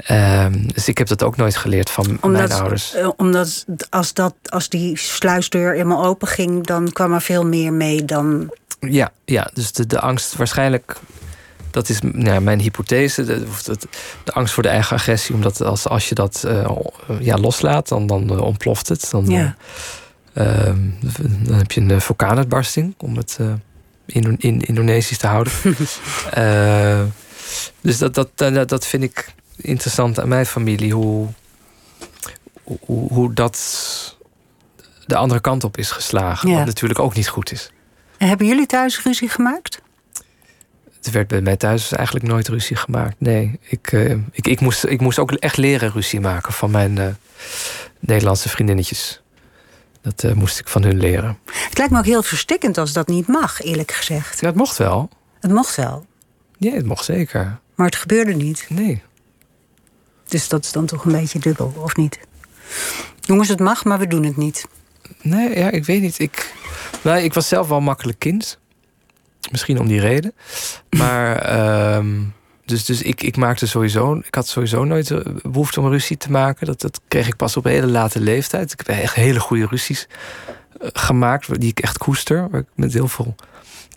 [0.10, 2.96] Um, dus ik heb dat ook nooit geleerd van omdat, mijn ouders.
[2.96, 7.74] Uh, omdat als, dat, als die sluisdeur eenmaal open ging, dan kwam er veel meer
[7.74, 8.54] mee dan.
[8.80, 10.96] Ja, ja dus de, de angst waarschijnlijk.
[11.72, 13.24] Dat is nou, mijn hypothese.
[13.24, 13.78] De, de,
[14.24, 15.36] de, angst voor de eigen agressie.
[15.36, 16.70] Omdat als, als je dat uh,
[17.20, 19.08] ja, loslaat, dan, dan uh, ontploft het.
[19.12, 19.56] Dan, ja.
[20.34, 20.80] Ehm,
[21.40, 23.40] dan heb je een vulkaanuitbarsting, om het
[24.06, 25.54] in, in Indonesisch te houden.
[27.82, 31.28] dus dat, dat, dat, dat vind ik interessant aan mijn familie hoe,
[32.64, 33.60] hoe, hoe dat
[35.06, 36.50] de andere kant op is geslagen.
[36.50, 36.56] Ja.
[36.56, 37.72] Wat natuurlijk ook niet goed is.
[38.18, 39.82] En hebben jullie thuis ruzie gemaakt?
[41.02, 43.16] Het werd bij mij thuis eigenlijk nooit ruzie gemaakt.
[43.18, 46.98] Nee, ik, uh, ik, ik, moest, ik moest ook echt leren ruzie maken van mijn
[46.98, 47.08] uh,
[48.00, 49.22] Nederlandse vriendinnetjes.
[50.02, 51.38] Dat uh, moest ik van hun leren.
[51.46, 54.40] Het lijkt me ook heel verstikkend als dat niet mag, eerlijk gezegd.
[54.40, 55.10] Ja, het mocht wel.
[55.40, 56.06] Het mocht wel.
[56.58, 57.60] Ja, het mocht zeker.
[57.76, 58.66] Maar het gebeurde niet.
[58.70, 59.02] Nee.
[60.28, 62.20] Dus dat is dan toch een beetje dubbel, of niet?
[63.20, 64.66] Jongens, het mag, maar we doen het niet.
[65.22, 66.20] Nee, ja, ik weet niet.
[66.20, 66.54] Ik,
[67.02, 68.60] nou, ik was zelf wel een makkelijk kind.
[69.52, 70.34] Misschien om die reden.
[70.90, 72.20] Maar ehm,
[72.66, 74.16] dus, dus ik, ik maakte sowieso.
[74.16, 76.66] Ik had sowieso nooit de behoefte om ruzie te maken.
[76.66, 78.72] Dat, dat kreeg ik pas op een hele late leeftijd.
[78.72, 80.08] Ik heb echt hele goede ruzies
[80.80, 83.36] eh, gemaakt, die ik echt koester, waar ik met heel veel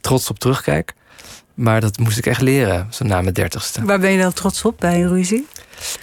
[0.01, 0.95] trots op terugkijk.
[1.55, 3.85] Maar dat moest ik echt leren, zo na mijn dertigste.
[3.85, 5.47] Waar ben je dan trots op bij een ruzie?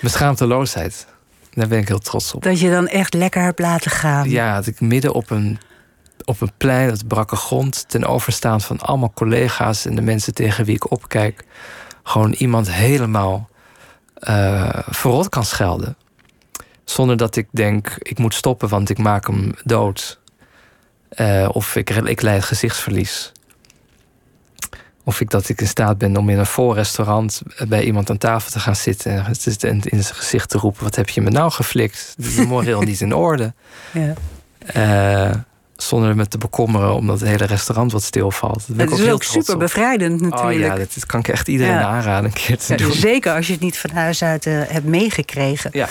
[0.01, 1.07] Mijn schaamteloosheid.
[1.53, 2.43] Daar ben ik heel trots op.
[2.43, 4.29] Dat je dan echt lekker hebt laten gaan.
[4.29, 5.59] Ja, dat ik midden op een,
[6.31, 10.65] op een plein, dat brakke grond, ten overstaan van allemaal collega's en de mensen tegen
[10.65, 11.45] wie ik opkijk,
[12.03, 13.49] gewoon iemand helemaal
[14.29, 15.95] uh, verrot kan schelden.
[16.83, 20.19] Zonder dat ik denk, ik moet stoppen, want ik maak hem dood.
[21.15, 23.31] Uh, of ik, ik leid gezichtsverlies.
[25.03, 28.17] Of ik dat ik in staat ben om in een vol restaurant bij iemand aan
[28.17, 29.25] tafel te gaan zitten
[29.61, 32.13] en in zijn gezicht te roepen: Wat heb je me nou geflikt?
[32.17, 33.53] Dat is moreel niet in orde.
[33.91, 34.13] Ja.
[34.75, 35.35] Uh,
[35.81, 38.63] zonder me te bekommeren omdat het hele restaurant wat stilvalt.
[38.67, 40.53] Dat, dat is ook, super bevrijdend natuurlijk.
[40.53, 42.91] Oh ja, dat, kan ik echt iedereen aanraden een keer te doen.
[42.91, 45.69] Zeker als je het niet van huis uit uh, hebt meegekregen.
[45.73, 45.87] Ja.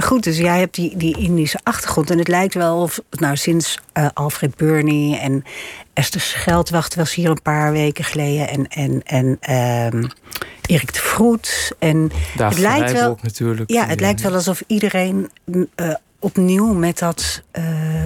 [0.00, 2.10] goed, dus jij hebt die, die Indische achtergrond.
[2.10, 5.44] En het lijkt wel of, nou sinds uh, Alfred Burney en
[5.92, 8.48] Esther Scheldwacht was hier een paar weken geleden.
[8.48, 9.54] En, en, en
[9.94, 10.10] um,
[10.66, 11.72] Erik de Vroet.
[11.78, 13.70] En het lijkt wel, natuurlijk.
[13.70, 17.64] Ja, het lijkt wel alsof iedereen uh, opnieuw met dat uh,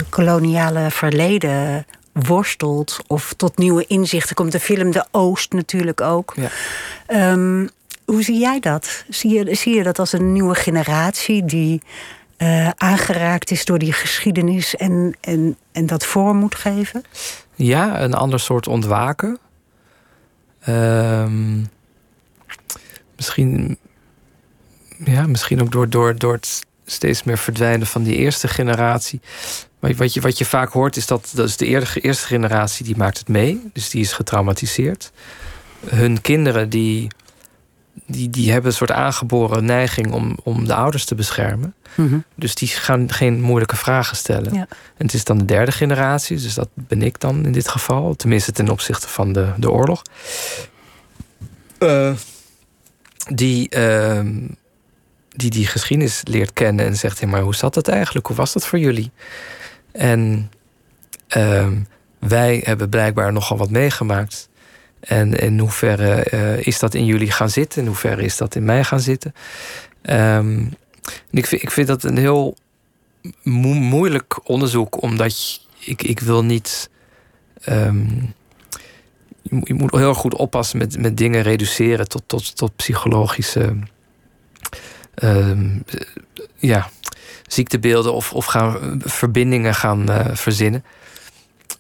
[0.09, 4.53] koloniale verleden worstelt of tot nieuwe inzichten komt.
[4.53, 6.35] De film De Oost natuurlijk ook.
[6.37, 7.31] Ja.
[7.33, 7.69] Um,
[8.05, 9.05] hoe zie jij dat?
[9.09, 11.83] Zie je, zie je dat als een nieuwe generatie die
[12.39, 17.05] uh, aangeraakt is door die geschiedenis en, en, en dat vorm moet geven?
[17.55, 19.39] Ja, een ander soort ontwaken.
[20.69, 21.69] Um,
[23.17, 23.79] misschien,
[25.05, 29.21] ja, misschien ook door, door, door het steeds meer verdwijnen van die eerste generatie.
[29.79, 32.85] Maar wat je, wat je vaak hoort is dat, dat is de eerste, eerste generatie
[32.85, 33.71] die maakt het mee.
[33.73, 35.13] Dus die is getraumatiseerd.
[35.87, 37.09] Hun kinderen die,
[38.07, 41.75] die, die hebben een soort aangeboren neiging om, om de ouders te beschermen.
[41.95, 42.19] Mhm.
[42.35, 44.55] Dus die gaan geen moeilijke vragen stellen.
[44.55, 44.67] Ja.
[44.97, 48.15] En het is dan de derde generatie, dus dat ben ik dan in dit geval.
[48.15, 50.03] Tenminste ten opzichte van de, de oorlog.
[51.79, 52.13] Uh,
[53.29, 54.21] die, uh,
[55.41, 58.27] die die geschiedenis leert kennen en zegt: hey, maar hoe zat dat eigenlijk?
[58.27, 59.11] Hoe was dat voor jullie?
[59.93, 60.51] En
[61.37, 61.69] uh,
[62.19, 64.49] wij hebben blijkbaar nogal wat meegemaakt.
[65.01, 67.81] En in hoeverre uh, is dat in jullie gaan zitten?
[67.81, 69.35] In hoeverre is dat in mij gaan zitten?
[70.03, 70.75] Um,
[71.31, 72.57] ik, vind, ik vind dat een heel
[73.43, 76.91] moeilijk onderzoek, omdat ik, ik wil niet.
[77.69, 78.35] Um,
[79.43, 83.77] je moet heel goed oppassen met, met dingen reduceren tot, tot, tot psychologische
[86.57, 86.91] ja,
[87.47, 90.85] ziektebeelden of, of gaan verbindingen gaan uh, verzinnen.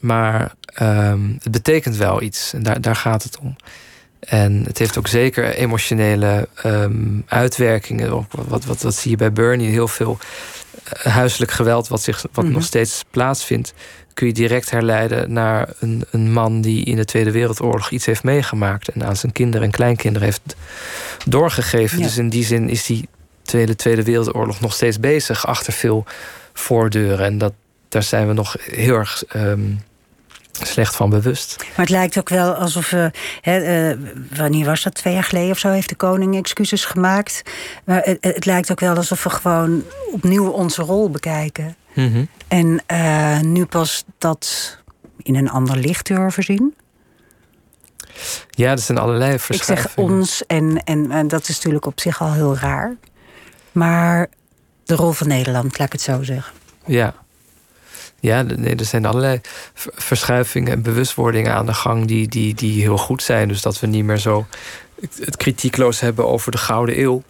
[0.01, 3.57] Maar um, het betekent wel iets en daar, daar gaat het om.
[4.21, 8.27] En het heeft ook zeker emotionele um, uitwerkingen.
[8.31, 9.69] Wat, wat, wat, zie je bij Bernie?
[9.69, 10.19] Heel veel
[10.85, 12.63] eh, huiselijk geweld, wat, zich, wat nog mhm.
[12.63, 13.75] steeds plaatsvindt,
[14.15, 18.23] kun je direct herleiden naar een, een man die in de Tweede Wereldoorlog iets heeft
[18.23, 20.57] meegemaakt en aan zijn kinderen en kleinkinderen heeft
[21.27, 22.03] doorgegeven.
[22.03, 23.09] Dus in die zin is die
[23.51, 26.05] Tweede, Tweede Wereldoorlog nog steeds bezig achter veel
[26.53, 27.27] voordeuren.
[27.27, 27.53] En dat,
[27.89, 29.23] daar zijn we nog heel erg.
[29.37, 29.81] Um,
[30.53, 31.57] slecht van bewust.
[31.59, 32.93] Maar het lijkt ook wel alsof.
[32.93, 33.07] Uh,
[33.45, 33.97] uh,
[34.37, 34.95] wanneer was dat?
[34.95, 37.43] Twee jaar geleden of zo heeft de koning excuses gemaakt.
[37.85, 39.83] Maar het, het lijkt ook wel alsof we gewoon
[40.13, 41.77] opnieuw onze rol bekijken.
[41.95, 44.79] Mm En uh, nu pas dat
[45.23, 46.75] in een ander licht durven zien.
[48.51, 49.83] Ja, er zijn allerlei verschillende.
[49.83, 52.97] Ik zeg ons en, en, en dat is natuurlijk op zich al heel raar.
[53.73, 54.29] Maar
[54.85, 56.53] de rol van Nederland, laat ik het zo zeggen.
[56.87, 57.15] Ja,
[58.21, 59.41] ja, nee, er zijn allerlei
[59.95, 63.49] verschuivingen en bewustwordingen aan de gang die, die, die heel goed zijn.
[63.49, 64.47] Dus dat we niet meer zo
[65.21, 67.23] het kritiekloos hebben over de Gouden Eeuw.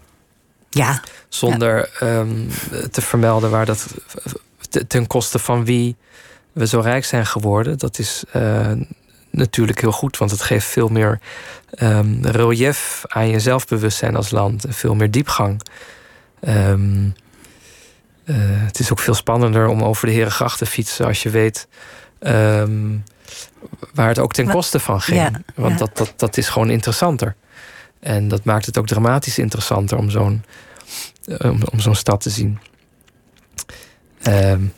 [0.70, 1.03] Ja.
[1.28, 2.49] Zonder ehm,
[2.91, 3.86] te vermelden waar dat
[4.88, 5.97] ten koste van wie
[6.53, 7.78] we zo rijk zijn geworden.
[7.78, 8.70] Dat is uh,
[9.30, 11.20] natuurlijk heel goed, want het geeft veel meer
[11.82, 14.64] um, relief aan je zelfbewustzijn als land.
[14.64, 15.62] En veel meer diepgang.
[16.49, 17.14] Um,
[18.24, 21.68] uh, het is ook veel spannender om over de Herengracht te fietsen als je weet
[22.20, 23.05] um,
[23.95, 25.20] waar het ook ten koste van ging.
[25.20, 27.36] Ja, Want Dat, dat, dat is gewoon interessanter.
[28.01, 30.45] En dat maakt het ook dramatisch interessanter om zo'n
[31.38, 32.59] om, om zo'n stad te zien.
[34.26, 34.72] Um,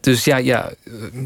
[0.00, 0.70] dus ja, ja,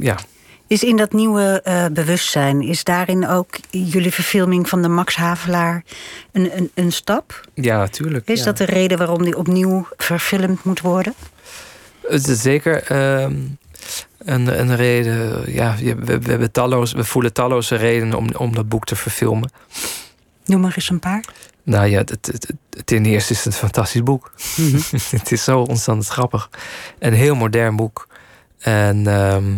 [0.01, 0.19] ja.
[0.67, 5.85] Is in dat nieuwe uh, bewustzijn, is daarin ook jullie verfilming van de Max Havelaar
[6.33, 7.41] een, een, een stap?
[7.55, 8.29] Ja, natuurlijk.
[8.29, 11.15] Is dat de reden waarom die opnieuw verfilmd moet worden?
[12.09, 12.93] Het is zeker.
[12.93, 13.37] Uh,
[14.19, 15.53] een, een reden.
[15.53, 19.51] Ja, we, we, hebben talloos, we voelen talloze redenen om, om dat boek te verfilmen.
[20.45, 21.25] Noem maar eens een paar.
[21.63, 24.33] Nou ja, het, het, het, ten eerste is het een fantastisch boek.
[24.57, 24.81] Mhm.
[25.19, 26.51] het is zo ontzettend grappig.
[26.99, 28.09] Een heel modern boek.
[28.59, 29.53] En ehm,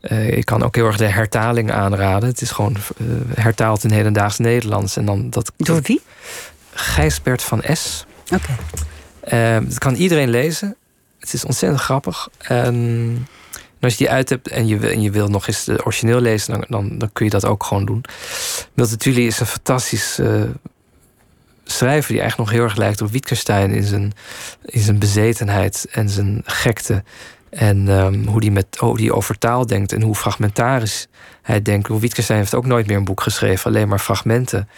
[0.00, 2.28] eh, ik kan ook heel erg de hertaling aanraden.
[2.28, 4.96] Het is gewoon eh, hertaald in hedendaags Nederlands.
[4.96, 6.00] En dan dat, Door wie?
[6.72, 8.06] Gijsbert van S.
[8.32, 8.56] Oké.
[9.20, 10.76] Ehm, dat kan iedereen lezen.
[11.18, 12.28] Het is ontzettend grappig.
[12.38, 13.26] En
[13.80, 16.20] als je die uit hebt en je, wil- en je wil nog eens de origineel
[16.20, 18.04] lezen, dan, dan, dan kun je dat ook gewoon doen.
[18.74, 20.42] Milton Tully is een fantastisch eh,
[21.64, 24.12] schrijver die eigenlijk nog heel erg lijkt op Wittgenstein in zijn,
[24.64, 27.02] in zijn bezetenheid en zijn gekte.
[27.50, 31.06] En ehm, hoe die met hoe die over taal denkt en hoe fragmentarisch
[31.42, 31.88] hij denkt.
[31.88, 34.68] Wittgenstein heeft ook nooit meer een boek geschreven, alleen maar fragmenten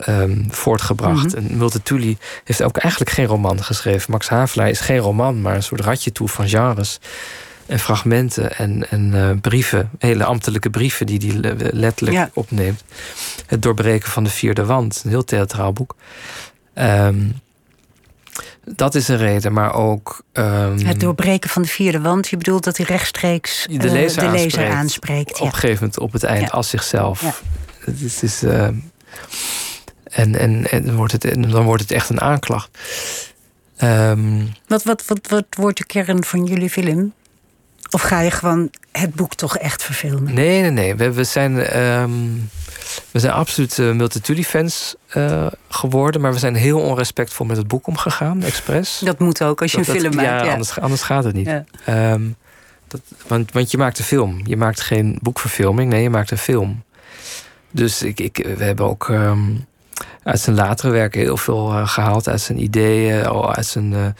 [0.00, 1.34] ehm, voortgebracht.
[1.34, 4.10] En Multatuli heeft ook eigenlijk geen roman geschreven.
[4.10, 7.00] Max Havelaar is geen roman, maar een soort ratje toe van genres.
[7.66, 12.30] En fragmenten en, en eh, brieven, hele ambtelijke brieven die hij le- letterlijk Ja.
[12.34, 12.84] opneemt.
[13.46, 15.96] Het doorbreken van de vierde wand, een heel theatraal boek.
[16.74, 17.16] Ehm,
[18.76, 20.22] dat is een reden, maar ook.
[20.32, 22.28] ehm, Het doorbreken van de vierde wand.
[22.28, 25.32] Je bedoelt dat hij rechtstreeks de eh, lezer, de lezer aanspreekt, aanspreekt.
[25.32, 25.44] Op Ja.
[25.46, 26.48] een gegeven moment op het eind Ja.
[26.48, 27.20] als zichzelf.
[27.22, 27.34] Ja.
[27.78, 28.68] Het is, is, eh,
[30.04, 30.34] en
[30.70, 32.78] en, wordt het, dan wordt het echt een aanklacht.
[33.76, 37.12] Ehm, Wat, wat, wat, wat wordt de kern van jullie film?
[37.90, 40.34] Of ga je gewoon het boek toch echt verfilmen?
[40.34, 40.94] nee, nee, nee.
[40.94, 42.10] We, we zijn, ehm,
[43.10, 46.20] we zijn absoluut uh, Multatuli-fans eh, geworden.
[46.20, 49.00] Maar we zijn heel onrespectvol met het boek omgegaan, expres.
[49.04, 50.28] Dat moet ook als je Dat- een dat- film maakt.
[50.28, 51.46] Ja, Ja, Anders, anders gaat het niet.
[51.46, 51.64] Ja.
[51.84, 52.22] Ehm,
[52.88, 54.40] dat, want, want je maakt een film.
[54.44, 55.90] Je maakt geen boekverfilming.
[55.90, 56.82] Nee, je maakt een film.
[57.70, 59.40] Dus ik, ik, we hebben ook ehm,
[60.22, 62.28] uit zijn latere werken heel veel eh, gehaald.
[62.28, 63.24] Uit zijn ideeën,
[63.54, 64.12] uit zijn eh, eh,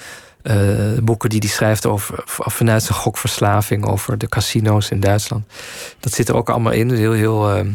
[1.03, 5.45] boeken die hij schrijft over, vanuit zijn gokverslaving over de casino's in Duitsland.
[6.01, 6.89] Dat zit er ook allemaal in.
[6.89, 7.71] Dus heel, heel, ehm,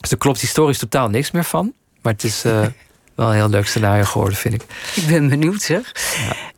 [0.00, 1.72] dus er klopt historisch totaal niks meer van.
[2.02, 2.66] Maar het is eh,
[3.20, 4.62] wel een heel leuk scenario geworden, vind ik.
[4.94, 5.92] Ik ben benieuwd, zeg.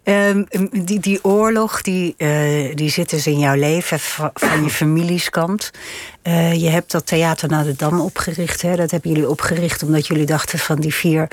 [0.02, 0.44] Ehm,
[0.84, 5.70] die, die oorlog, die, eh, die zit dus in jouw leven va- van je familieskant.
[6.22, 8.62] Eh, je hebt dat Theater naar de Dam opgericht.
[8.62, 8.76] Hè?
[8.76, 11.28] Dat hebben jullie opgericht omdat jullie dachten van die 4,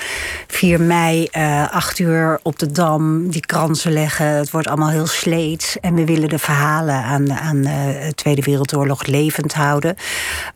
[0.48, 4.26] 4 mei, eh 8 uur op de Dam, die kransen leggen.
[4.26, 5.80] Het wordt allemaal heel sleets.
[5.80, 9.96] En we willen de verhalen aan, aan de Tweede Wereldoorlog levend houden.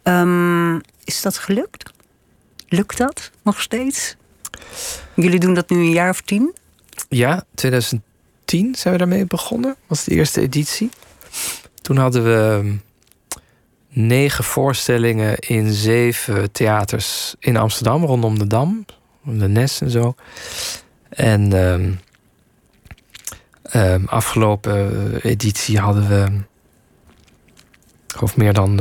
[0.04, 1.92] Ehm, is dat gelukt?
[2.68, 4.16] Lukt dat nog steeds?
[5.16, 6.54] Jullie doen dat nu een jaar of tien?
[7.10, 9.76] Ja, 2010 zijn we daarmee begonnen.
[9.88, 10.90] Was de eerste editie.
[11.82, 12.76] Toen hadden we ehm,
[13.90, 18.86] negen voorstellingen in zeven theaters in Amsterdam, rondom de Dam,
[19.24, 20.16] de Nes en zo.
[21.10, 21.54] En
[23.72, 26.42] ehm, afgelopen editie hadden we,
[28.08, 28.76] geloof meer dan,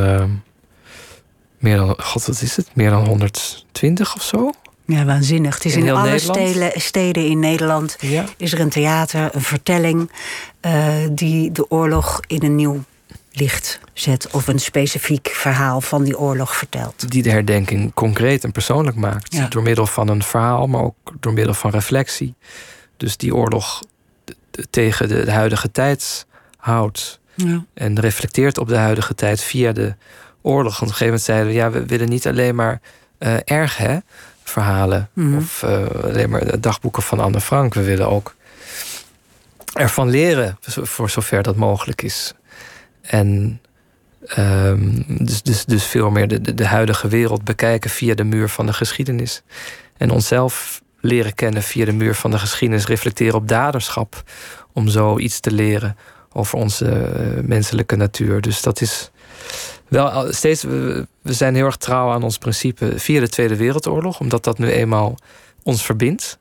[1.59, 4.53] meer dan, god wat is het, meer dan 120 of zo.
[4.87, 5.55] Ja, waanzinnig.
[5.55, 8.25] Het is In alle steden, steden in Nederland Ja.
[8.37, 10.11] is er een theater, een vertelling
[10.61, 12.85] eh, die de oorlog in een nieuw
[13.33, 17.11] licht zet of een specifiek verhaal van die oorlog vertelt.
[17.11, 19.35] die de herdenking concreet en persoonlijk maakt.
[19.35, 19.47] Ja.
[19.49, 22.35] Door middel van een verhaal, maar ook door middel van reflectie.
[22.97, 23.81] Dus die oorlog
[24.71, 26.27] tegen de, de huidige tijd
[26.57, 27.21] houdt.
[27.35, 27.65] Ja.
[27.75, 29.95] En reflecteert op de huidige tijd via de
[30.43, 30.79] oorlog.
[30.79, 31.55] Want op een gegeven moment zeiden we...
[31.55, 32.81] ja, we willen niet alleen maar
[33.19, 33.99] eh, erg hè,
[34.45, 35.09] verhalen...
[35.13, 35.37] Mhm.
[35.37, 37.75] of eh, alleen maar dagboeken van Anne Frank.
[37.75, 38.35] We willen ook
[39.73, 42.35] ervan leren, zo- voor zover dat mogelijk is.
[43.01, 43.61] En
[44.27, 48.49] ehm, dus, dus, dus veel meer de, de, de huidige wereld bekijken via de muur
[48.49, 49.43] van de geschiedenis.
[49.97, 52.87] En onszelf leren kennen via de muur van de geschiedenis.
[52.87, 54.23] Reflecteren op daderschap.
[54.73, 55.97] Om zo iets te leren
[56.33, 58.41] over onze eh, menselijke natuur.
[58.41, 59.11] Dus dat is
[59.89, 60.63] wel steeds.
[60.63, 64.21] We, we zijn heel erg trouw aan ons principe via de Tweede Wereldoorlog.
[64.21, 65.15] Omdat dat nu eenmaal
[65.63, 66.39] ons verbindt.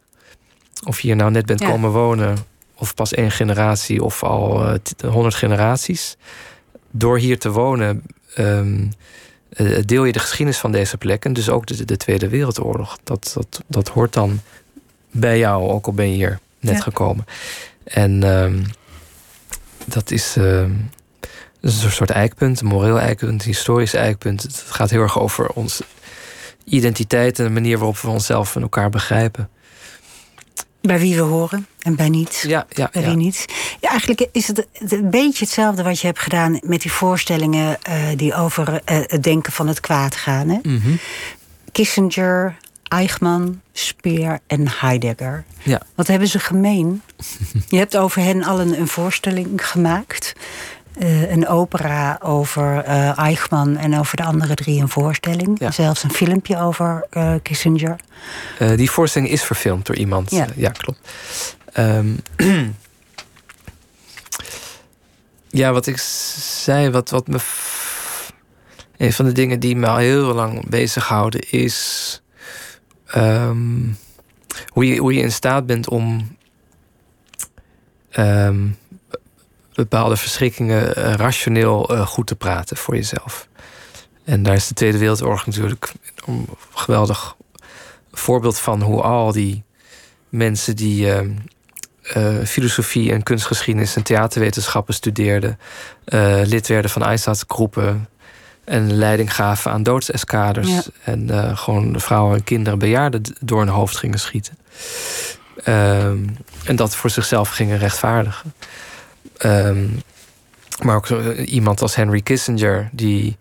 [0.85, 1.69] Of je hier nou net bent Ja.
[1.69, 2.37] komen wonen.
[2.75, 4.77] Of pas één generatie of al
[5.07, 6.17] honderd generaties.
[6.91, 8.03] Door hier te wonen
[8.35, 8.85] ehm,
[9.49, 11.25] eh, deel je de geschiedenis van deze plek.
[11.25, 12.97] En dus ook de, de Tweede Wereldoorlog.
[13.03, 14.39] Dat, dat, dat hoort dan
[15.11, 16.81] bij jou, ook al ben je hier net Ja.
[16.81, 17.25] gekomen.
[17.83, 18.63] En ehm,
[19.85, 20.71] dat is ehm,
[21.61, 24.41] dat is een soort eikpunt, een moreel eikpunt, een historisch eikpunt.
[24.41, 25.83] Het gaat heel erg over onze
[26.65, 29.49] identiteit en de manier waarop we onszelf en elkaar begrijpen.
[30.81, 32.43] Bij wie we horen en bij niet.
[32.47, 33.07] Ja, ja, Bij ja.
[33.07, 33.45] wie niet.
[33.79, 37.95] Ja, eigenlijk is het een beetje hetzelfde wat je hebt gedaan met die voorstellingen eh,
[38.15, 40.49] die over eh, het denken van het kwaad gaan.
[40.49, 40.59] Hè?
[40.63, 40.95] Mhm.
[41.71, 45.43] Kissinger, Eichmann, Speer en Heidegger.
[45.63, 45.81] Ja.
[45.95, 47.01] Wat hebben ze gemeen?
[47.67, 50.33] Je hebt over hen allen een voorstelling gemaakt.
[50.99, 55.59] Eh, een opera over uh, Eichmann en over de andere drie een voorstelling.
[55.59, 55.71] Ja.
[55.71, 57.95] Zelfs een filmpje over uh, Kissinger.
[58.75, 60.31] die voorstelling is verfilmd door iemand.
[60.31, 60.99] Ja, ja klopt.
[61.77, 62.19] Um,
[65.61, 67.39] ja, wat ik zei, wat, wat me.
[68.97, 72.21] Een van de dingen die me al heel lang bezighouden is.
[73.15, 73.97] Um,
[74.67, 76.37] hoe, je, hoe je in staat bent om.
[78.17, 78.77] Um,
[79.81, 83.47] bepaalde verschrikkingen uh, rationeel uh, goed te praten voor jezelf.
[84.23, 85.91] En daar is de Tweede Wereldoorlog natuurlijk
[86.25, 87.35] een geweldig
[88.11, 89.63] voorbeeld van hoe al die
[90.29, 91.19] mensen die uh,
[92.45, 95.59] filosofie en kunstgeschiedenis en theaterwetenschappen studeerden,
[96.43, 98.09] lid werden van Einsatzgroepen
[98.63, 100.83] en leiding gaven aan doodseskaders ja.
[101.03, 104.57] en gewoon vrouwen en kinderen, bejaarden door hun hoofd gingen schieten.
[105.67, 108.53] Um, en dat voor zichzelf gingen rechtvaardigen.
[109.45, 110.01] Um,
[110.83, 111.07] maar ook
[111.45, 113.37] iemand als Henry Kissinger, die,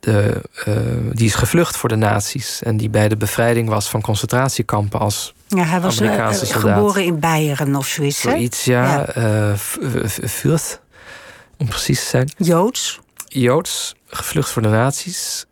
[0.00, 0.76] de, uh,
[1.12, 2.62] die is gevlucht voor de nazi's.
[2.62, 6.74] En die bij de bevrijding was van concentratiekampen als ja, hij was Amerikaanse uh, soldaat.
[6.74, 8.20] geboren in Beieren of zoiets.
[8.20, 9.06] Zoiets, ja.
[9.14, 9.52] Ja.
[10.44, 10.56] Uh,
[11.56, 12.30] om precies te zijn.
[12.36, 13.00] Joods.
[13.26, 15.46] Joods, gevlucht voor de nazi's.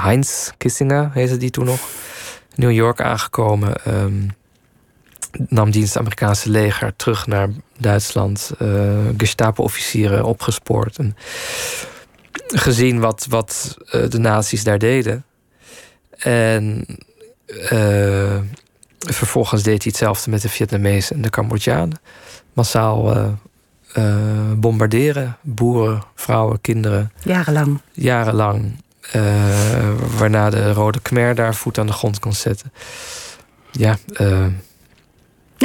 [0.00, 1.80] Heinz Kissinger heette die toen nog.
[2.54, 3.74] New York aangekomen.
[3.88, 4.30] Um,
[5.48, 8.52] nam dienst Amerikaanse leger terug naar Duitsland.
[8.62, 10.98] Uh, Gestapo-officieren opgespoord.
[10.98, 11.16] En
[12.46, 15.24] gezien wat, wat uh, de nazi's daar deden.
[16.18, 16.86] En
[17.72, 18.38] uh,
[18.98, 22.00] vervolgens deed hij hetzelfde met de Vietnamezen en de Cambodjanen.
[22.52, 23.36] Massaal
[24.56, 25.36] bombarderen.
[25.40, 27.12] Boeren, vrouwen, kinderen.
[27.22, 27.80] Jarenlang.
[27.92, 28.82] Jarenlang.
[30.16, 32.72] waarna de Rode Khmer daar voet aan de grond kon zetten.
[33.70, 33.96] Ja,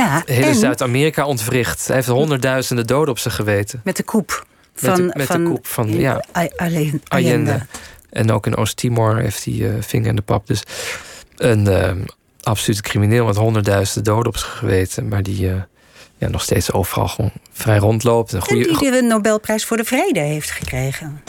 [0.04, 1.88] ja, hele Zuid-Amerika ontwricht.
[1.88, 3.82] Hij heeft honderdduizenden doden op zijn geweten.
[3.84, 7.00] met de koep Met van, de, met van de koep van ja, Allende.
[7.08, 7.66] Allende.
[8.10, 10.47] En ook in Oost-Timor heeft hij uh, vinger in de pap.
[10.47, 10.64] Dus
[11.38, 11.91] een uh,
[12.41, 15.08] absolute crimineel met honderdduizenden doden op zijn geweten.
[15.08, 15.62] Maar die uh,
[16.18, 18.32] ja, nog steeds overal gewoon vrij rondloopt.
[18.32, 21.22] Een goede, En die de Nobelprijs voor de Vrede heeft gekregen.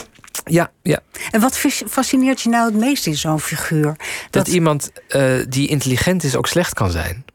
[0.45, 0.99] Ja, ja.
[1.31, 1.57] En wat
[1.89, 3.83] fascineert je nou het meest in zo'n figuur?
[3.83, 3.97] Dat,
[4.29, 7.25] dat iemand uh, die intelligent is ook slecht kan zijn.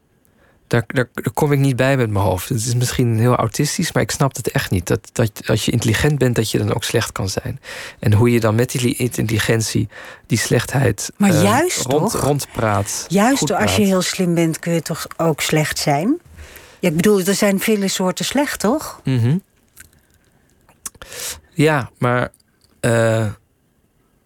[0.67, 2.49] Daar, daar, daar, kom ik niet bij met mijn hoofd.
[2.49, 4.87] Het is misschien heel autistisch, maar ik snap het echt niet.
[4.87, 7.61] Dat, dat als je intelligent bent, dat je dan ook slecht kan zijn.
[7.99, 9.89] En hoe je dan met die intelligentie
[10.27, 12.21] die slechtheid maar uh, juist rond, toch?
[12.21, 13.05] rondpraat.
[13.09, 13.77] Juist als praat.
[13.77, 16.21] je heel slim bent, kun je toch ook slecht zijn?
[16.81, 19.01] Ja, ik bedoel, er zijn vele soorten slecht, toch?
[19.05, 19.43] Mm -hmm.
[21.53, 22.33] Ja, maar
[22.81, 23.27] uh,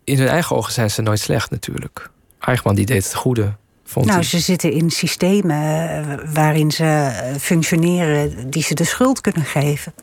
[0.05, 2.11] in hun eigen ogen zijn ze nooit slecht natuurlijk.
[2.39, 3.57] Eichmann die deed het goede.
[3.91, 9.95] Vond nou, ze zitten in systemen waarin ze functioneren die ze de schuld kunnen geven.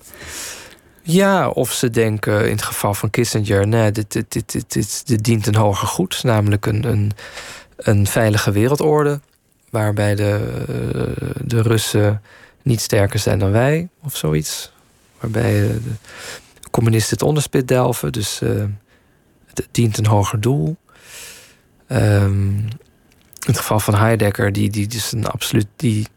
[1.02, 5.08] Ja, of ze denken in het geval van Kissinger, nee, dit, dit, dit, dit, dit,
[5.08, 7.12] dit dient een hoger goed, namelijk een, een,
[7.76, 9.20] een veilige wereldorde,
[9.70, 10.64] waarbij de,
[11.44, 12.22] de Russen
[12.62, 14.72] niet sterker zijn dan wij, of zoiets.
[15.20, 15.80] Waarbij de
[16.72, 18.64] communisten het onderspit delven, dus uh,
[19.46, 20.76] het dient een hoger doel.
[21.88, 22.68] Um,
[23.48, 25.68] het geval van Heidegger, die, die is een absoluut.
[25.76, 26.08] Die,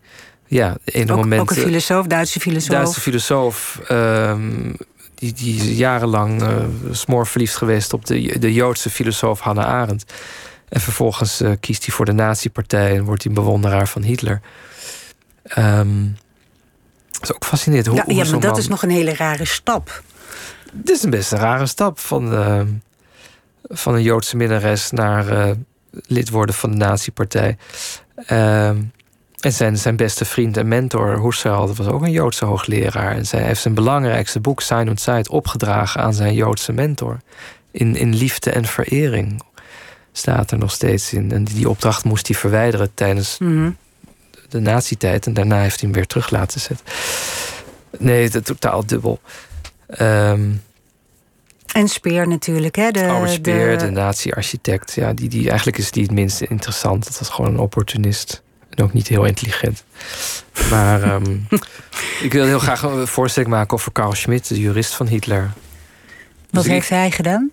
[0.47, 1.41] ja, ene ook, moment.
[1.41, 2.77] ook een filosoof, Duitse filosoof.
[2.77, 3.81] Duitse filosoof.
[3.91, 4.77] Um,
[5.15, 10.13] die, die is jarenlang uh, smoorverliefd geweest op de, de Joodse filosoof Hannah Arendt.
[10.69, 14.41] En vervolgens uh, kiest hij voor de Nazi-partij en wordt hij een bewonderaar van Hitler.
[15.59, 16.17] Um,
[17.11, 17.87] dat is ook fascinerend.
[17.87, 20.03] Hoe, ja, hoe ja maar dat is nog een hele rare stap.
[20.73, 22.61] Dit is een best een rare stap van, uh,
[23.63, 25.57] van een Joodse minnares naar
[25.91, 27.57] lid worden van de Nazi-partij.
[28.29, 28.69] Uh,
[29.41, 33.17] en zijn, zijn beste vriend en mentor, Husserl, dat was ook een Joodse hoogleraar.
[33.17, 37.21] En zij heeft zijn belangrijkste boek, und Zeit, opgedragen aan zijn Joodse mentor.
[37.71, 39.43] In, in liefde en verering
[40.13, 41.33] staat er nog steeds in.
[41.33, 43.77] En die opdracht moest hij verwijderen tijdens mm -hmm.
[44.49, 45.27] de nazi-tijd.
[45.27, 46.87] En daarna heeft hij hem weer terug laten zetten.
[47.99, 49.21] Nee, totaal dubbel.
[50.01, 50.63] Um,
[51.73, 52.91] en Speer natuurlijk, hè?
[52.91, 53.85] De, Albert Speer, de...
[53.85, 54.93] de nazi-architect.
[54.95, 57.05] Ja, die, die, eigenlijk is die het minst interessant.
[57.05, 58.43] Dat was gewoon een opportunist.
[58.71, 59.85] En ook niet heel intelligent.
[60.71, 61.47] Maar um,
[62.27, 65.53] ik wil heel graag een voorstelling maken over Carl Schmitt, de jurist van Hitler.
[66.51, 67.51] Wat dus heeft ik, hij gedaan?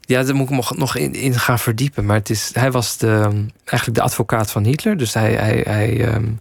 [0.00, 2.04] Ja, daar moet ik nog, nog in, in, gaan verdiepen.
[2.04, 4.96] Maar het is, hij was de, eigenlijk de advocaat van Hitler.
[4.96, 6.40] Dus hij, hij, hij, um,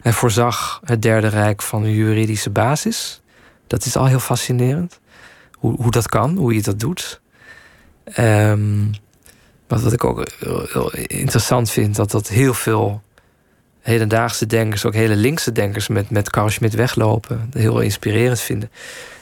[0.00, 3.20] hij voorzag het Derde Rijk van een juridische basis.
[3.66, 5.00] Dat is al heel fascinerend.
[5.64, 7.20] Hoe, hoe dat kan, hoe je dat doet.
[8.18, 8.90] Um,
[9.66, 10.28] wat, wat ik ook
[11.06, 13.02] interessant vind, dat dat heel veel
[13.80, 17.50] hedendaagse denkers, ook hele linkse denkers, met, met Carl Schmitt weglopen.
[17.52, 18.70] Heel inspirerend vinden.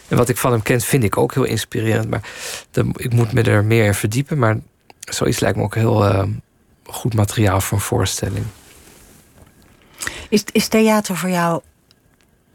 [0.09, 2.11] En wat ik van hem ken, vind ik ook heel inspirerend.
[2.11, 2.23] Maar
[2.97, 4.39] ik moet me er meer in verdiepen.
[4.39, 4.59] Maar
[4.99, 6.25] zoiets lijkt me ook heel uh,
[6.85, 8.45] goed materiaal voor een voorstelling.
[10.29, 11.63] Is, is theater voor jou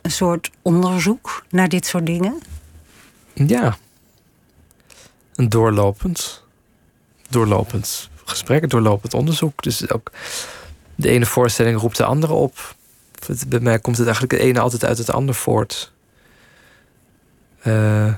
[0.01, 2.41] een soort onderzoek naar dit soort dingen?
[3.45, 3.77] Ja.
[5.35, 6.43] Een doorlopend,
[7.29, 9.63] doorlopend gesprek, een doorlopend onderzoek.
[9.63, 10.11] Dus ook
[10.95, 12.75] de ene voorstelling roept de andere op.
[13.47, 15.91] Bij mij komt het eigenlijk het ene altijd uit het ander voort.
[17.63, 18.13] Uh,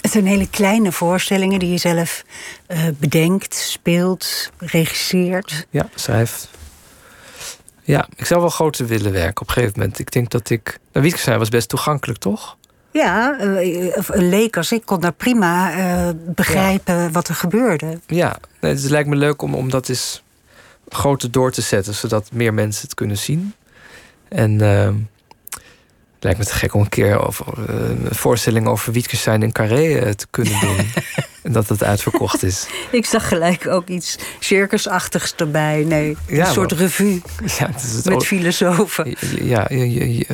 [0.00, 2.24] het zijn hele kleine voorstellingen die je zelf
[2.68, 5.66] uh, bedenkt, speelt, regisseert.
[5.70, 6.48] Ja, schrijft.
[7.82, 9.98] Ja, ik zou wel groter willen werken op een gegeven moment.
[9.98, 10.78] Ik denk dat ik.
[10.92, 12.56] Nou, Wittgenstein was best toegankelijk, toch?
[12.94, 17.10] Ja, uh, een leek als ik kon daar prima uh, begrijpen ja.
[17.10, 18.00] wat er gebeurde.
[18.06, 20.22] Ja, nee, het lijkt me leuk om, om dat eens
[20.88, 23.54] groter door te zetten, zodat meer mensen het kunnen zien.
[24.28, 24.94] En ehm,
[26.14, 29.52] het lijkt me te gek om een keer over, uh, een voorstelling over Wittgenstein in
[29.52, 30.76] Carré te kunnen doen.
[31.42, 32.66] en dat het uitverkocht is.
[32.90, 35.84] Ik zag gelijk ook iets circusachtigs erbij.
[35.84, 37.22] Nee, een soort revue
[37.58, 39.16] ja, het is het met filosofen.
[39.40, 40.26] Ja, Joods,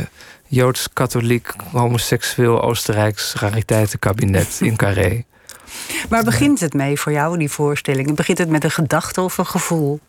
[0.92, 5.24] katholiek, homoseksueel, Oostenrijks rariteitenkabinet in Carré.
[6.08, 8.14] Waar begint het mee voor jou, die voorstelling?
[8.14, 10.00] Begint het met een gedachte of een gevoel?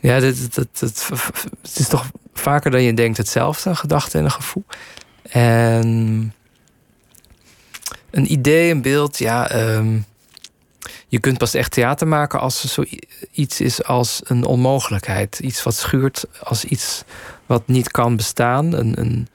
[0.00, 4.64] Ja, dat, het is toch vaker dan je denkt hetzelfde, een gedachte en een gevoel.
[5.30, 6.34] En
[8.10, 9.54] een idee, een beeld, ja.
[9.74, 10.04] Um,
[11.08, 15.38] je kunt pas echt theater maken als er zoiets is als een onmogelijkheid.
[15.38, 17.04] Iets wat schuurt als iets
[17.46, 18.72] wat niet kan bestaan.
[18.72, 19.28] Een, een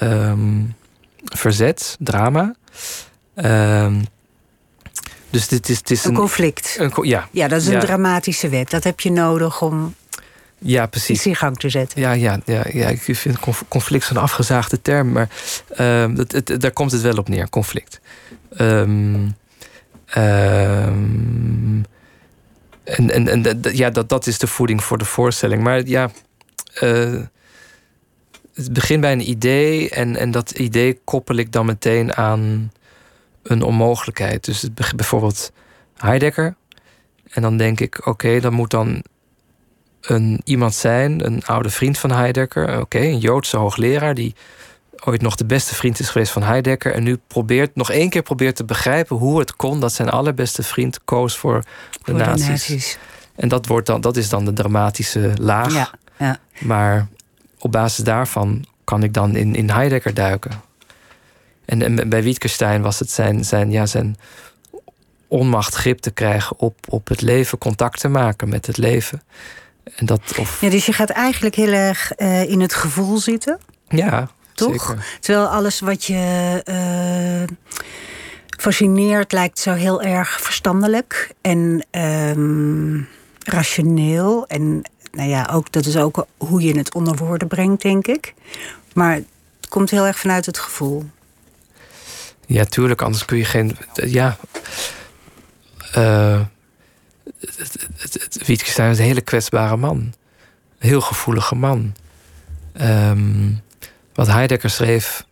[0.00, 0.74] um,
[1.24, 2.54] verzet, drama.
[3.34, 4.04] Um,
[5.30, 6.76] dus dit is, een, een conflict.
[6.78, 7.28] Een, ja.
[7.30, 8.70] ja, dat is een dramatische wet.
[8.70, 9.94] Dat heb je nodig om
[10.58, 11.16] ja, precies.
[11.16, 12.00] iets in gang te zetten.
[12.00, 13.38] Ja, ja, ja, ja ik vind
[13.68, 15.12] conflict zo'n afgezaagde term.
[15.12, 15.28] Maar
[15.78, 18.00] um, dat, het, daar komt het wel op neer, conflict.
[18.58, 19.36] Um,
[20.16, 21.84] um,
[22.84, 25.62] en en, en ja, dat, dat is de voeding voor de voorstelling.
[25.62, 26.10] Maar ja,
[26.82, 27.20] uh,
[28.54, 29.90] het begint bij een idee.
[29.90, 32.72] En, en dat idee koppel ik dan meteen aan
[33.42, 34.44] een onmogelijkheid.
[34.44, 35.52] Dus het, bijvoorbeeld
[35.96, 36.54] Heidegger.
[37.30, 39.02] En dan denk ik, oké, dan moet dan
[40.00, 42.80] een, iemand zijn, een oude vriend van Heidegger.
[42.80, 44.34] Oké, een Joodse hoogleraar die
[45.04, 46.92] ooit nog de beste vriend is geweest van Heidegger.
[46.94, 50.62] En nu probeert, nog één keer probeert te begrijpen hoe het kon dat zijn allerbeste
[50.62, 51.64] vriend koos voor
[52.04, 52.98] de, nazi's.
[53.34, 55.72] En dat, wordt dan, dat is dan de dramatische laag.
[55.72, 56.38] Ja, ja.
[56.60, 57.08] Maar
[57.64, 60.50] op basis daarvan kan ik dan in, in Heidegger duiken.
[61.64, 64.16] En, en bij Wittgenstein was het zijn, zijn, ja, zijn
[65.28, 69.22] onmacht grip te krijgen op, op het leven, contact te maken met het leven.
[69.96, 70.60] En dat, of...
[70.60, 73.58] ja, dus je gaat eigenlijk heel erg uh, in het gevoel zitten.
[73.88, 74.86] Ja, toch?
[74.86, 75.06] Zeker.
[75.20, 77.56] Terwijl alles wat je uh,
[78.58, 83.08] fascineert lijkt zo heel erg verstandelijk en um,
[83.44, 84.46] rationeel.
[84.46, 84.82] En
[85.12, 88.34] nou ja, ook, dat is ook hoe je het onder woorden brengt, denk ik.
[88.94, 91.04] Maar het komt heel erg vanuit het gevoel.
[92.46, 93.76] Ja, tuurlijk, anders kun je geen.
[93.94, 94.36] Ja.
[95.96, 96.40] Uh,
[98.46, 100.14] Wittgenstein is een hele kwetsbare man.
[100.78, 101.94] Heel gevoelige man.
[102.80, 103.60] Um,
[104.14, 105.26] wat Heidegger schreef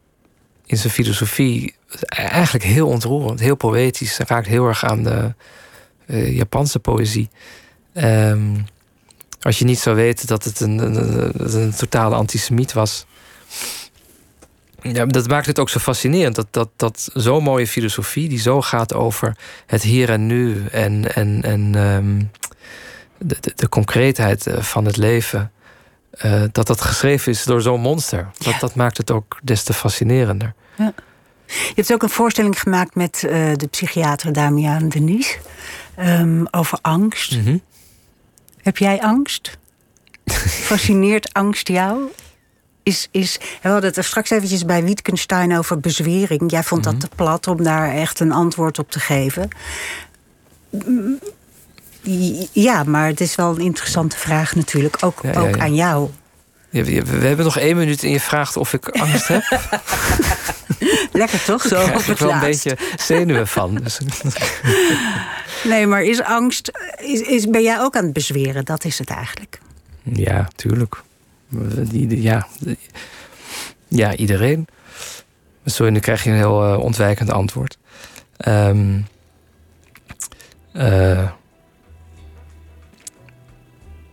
[0.66, 1.74] in zijn filosofie,
[2.08, 4.18] eigenlijk heel ontroerend, heel poëtisch.
[4.18, 5.34] Raakt heel erg aan de
[6.06, 7.28] uh, Japanse poëzie.
[7.94, 8.64] Um,
[9.40, 13.06] als je niet zou weten dat het een, een, een totale antisemiet was.
[14.82, 16.34] Ja, dat maakt het ook zo fascinerend.
[16.34, 19.36] Dat, dat, dat zo'n mooie filosofie, die zo gaat over
[19.66, 22.30] het hier en nu en, en, en um,
[23.18, 25.52] de, de, de, concreetheid eh, van het leven.
[26.24, 28.30] Uh, dat dat geschreven is door zo'n monster.
[28.38, 30.54] Dat, dat maakt het ook des te fascinerender.
[30.76, 30.92] Ja.
[31.46, 35.38] Je hebt ook een voorstelling gemaakt met uh, de psychiater Damian Denies
[35.98, 37.36] um, over angst.
[37.36, 37.62] Mm -hmm.
[38.62, 39.58] Heb jij angst?
[40.68, 42.00] Fascineert angst jou?
[42.82, 46.50] Is, is, we hadden het er straks eventjes bij Wittgenstein over bezwering.
[46.50, 47.00] Jij vond mm -hmm.
[47.00, 49.48] dat te plat om daar echt een antwoord op te geven.
[52.52, 54.96] Ja, maar het is wel een interessante vraag natuurlijk.
[55.00, 55.62] Ook, ja, ook ja.
[55.62, 56.10] aan jou.
[56.70, 59.42] we hebben nog één minuut en je vraagt of ik angst heb.
[61.20, 61.62] Lekker toch?
[61.62, 63.74] Zo ik heb wel een beetje zenuwen van.
[63.74, 64.00] Dus.
[65.70, 66.70] nee, maar is angst...
[66.96, 68.64] Is, is, ben jij ook aan het bezweren?
[68.64, 69.60] Dat is het eigenlijk.
[70.02, 71.02] Ja, tuurlijk.
[72.08, 72.46] Ja,
[73.88, 74.66] ja iedereen.
[75.64, 77.78] Sorry, nu krijg je een heel uh, ontwijkend antwoord.
[78.48, 79.06] Um,
[80.72, 81.30] uh,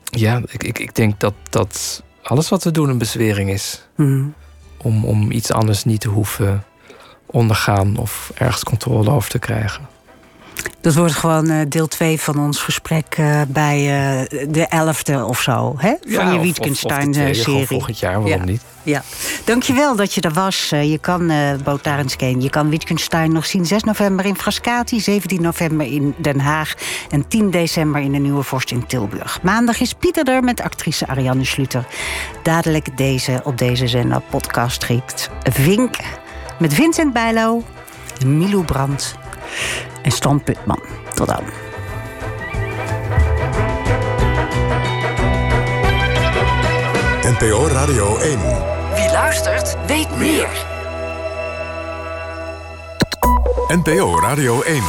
[0.03, 3.87] ja, ik, ik, ik denk dat, dat alles wat we doen een bezwering is.
[3.95, 4.33] Mm.
[4.77, 6.63] Om, om iets anders niet te hoeven
[7.27, 9.87] ondergaan of ergens controle over te krijgen.
[10.81, 15.41] Dat wordt gewoon uh, deel 2 van ons gesprek uh, bij uh, de 11e of
[15.41, 15.75] zo.
[15.77, 15.93] Hè?
[16.01, 17.67] Van ja, je Wittgenstein-serie.
[17.67, 18.43] volgend jaar, waarom ja.
[18.43, 18.61] niet?
[18.83, 19.03] Ja,
[19.43, 20.69] dankjewel dat je er was.
[20.69, 25.41] je kan, uh, Boot Tarenskeen, je kan Wittgenstein nog zien 6 november in Frascati, 17
[25.41, 26.73] november in Den Haag
[27.09, 29.41] en 10 december in de Nieuwe Vorst in Tilburg.
[29.41, 31.85] Maandag is Pieter er met actrice Ariane Schluter.
[32.43, 34.85] Dadelijk deze op deze zender podcast
[35.43, 35.95] Vink
[36.59, 37.63] met Vincent Bijlo,
[38.25, 39.15] Milou Brandt
[40.01, 40.79] en Stan Putman.
[41.13, 41.43] Tot dan.
[47.21, 48.39] NPO Radio 1.
[48.93, 50.49] Wie luistert, weet meer.
[53.67, 54.83] NPO Radio 1.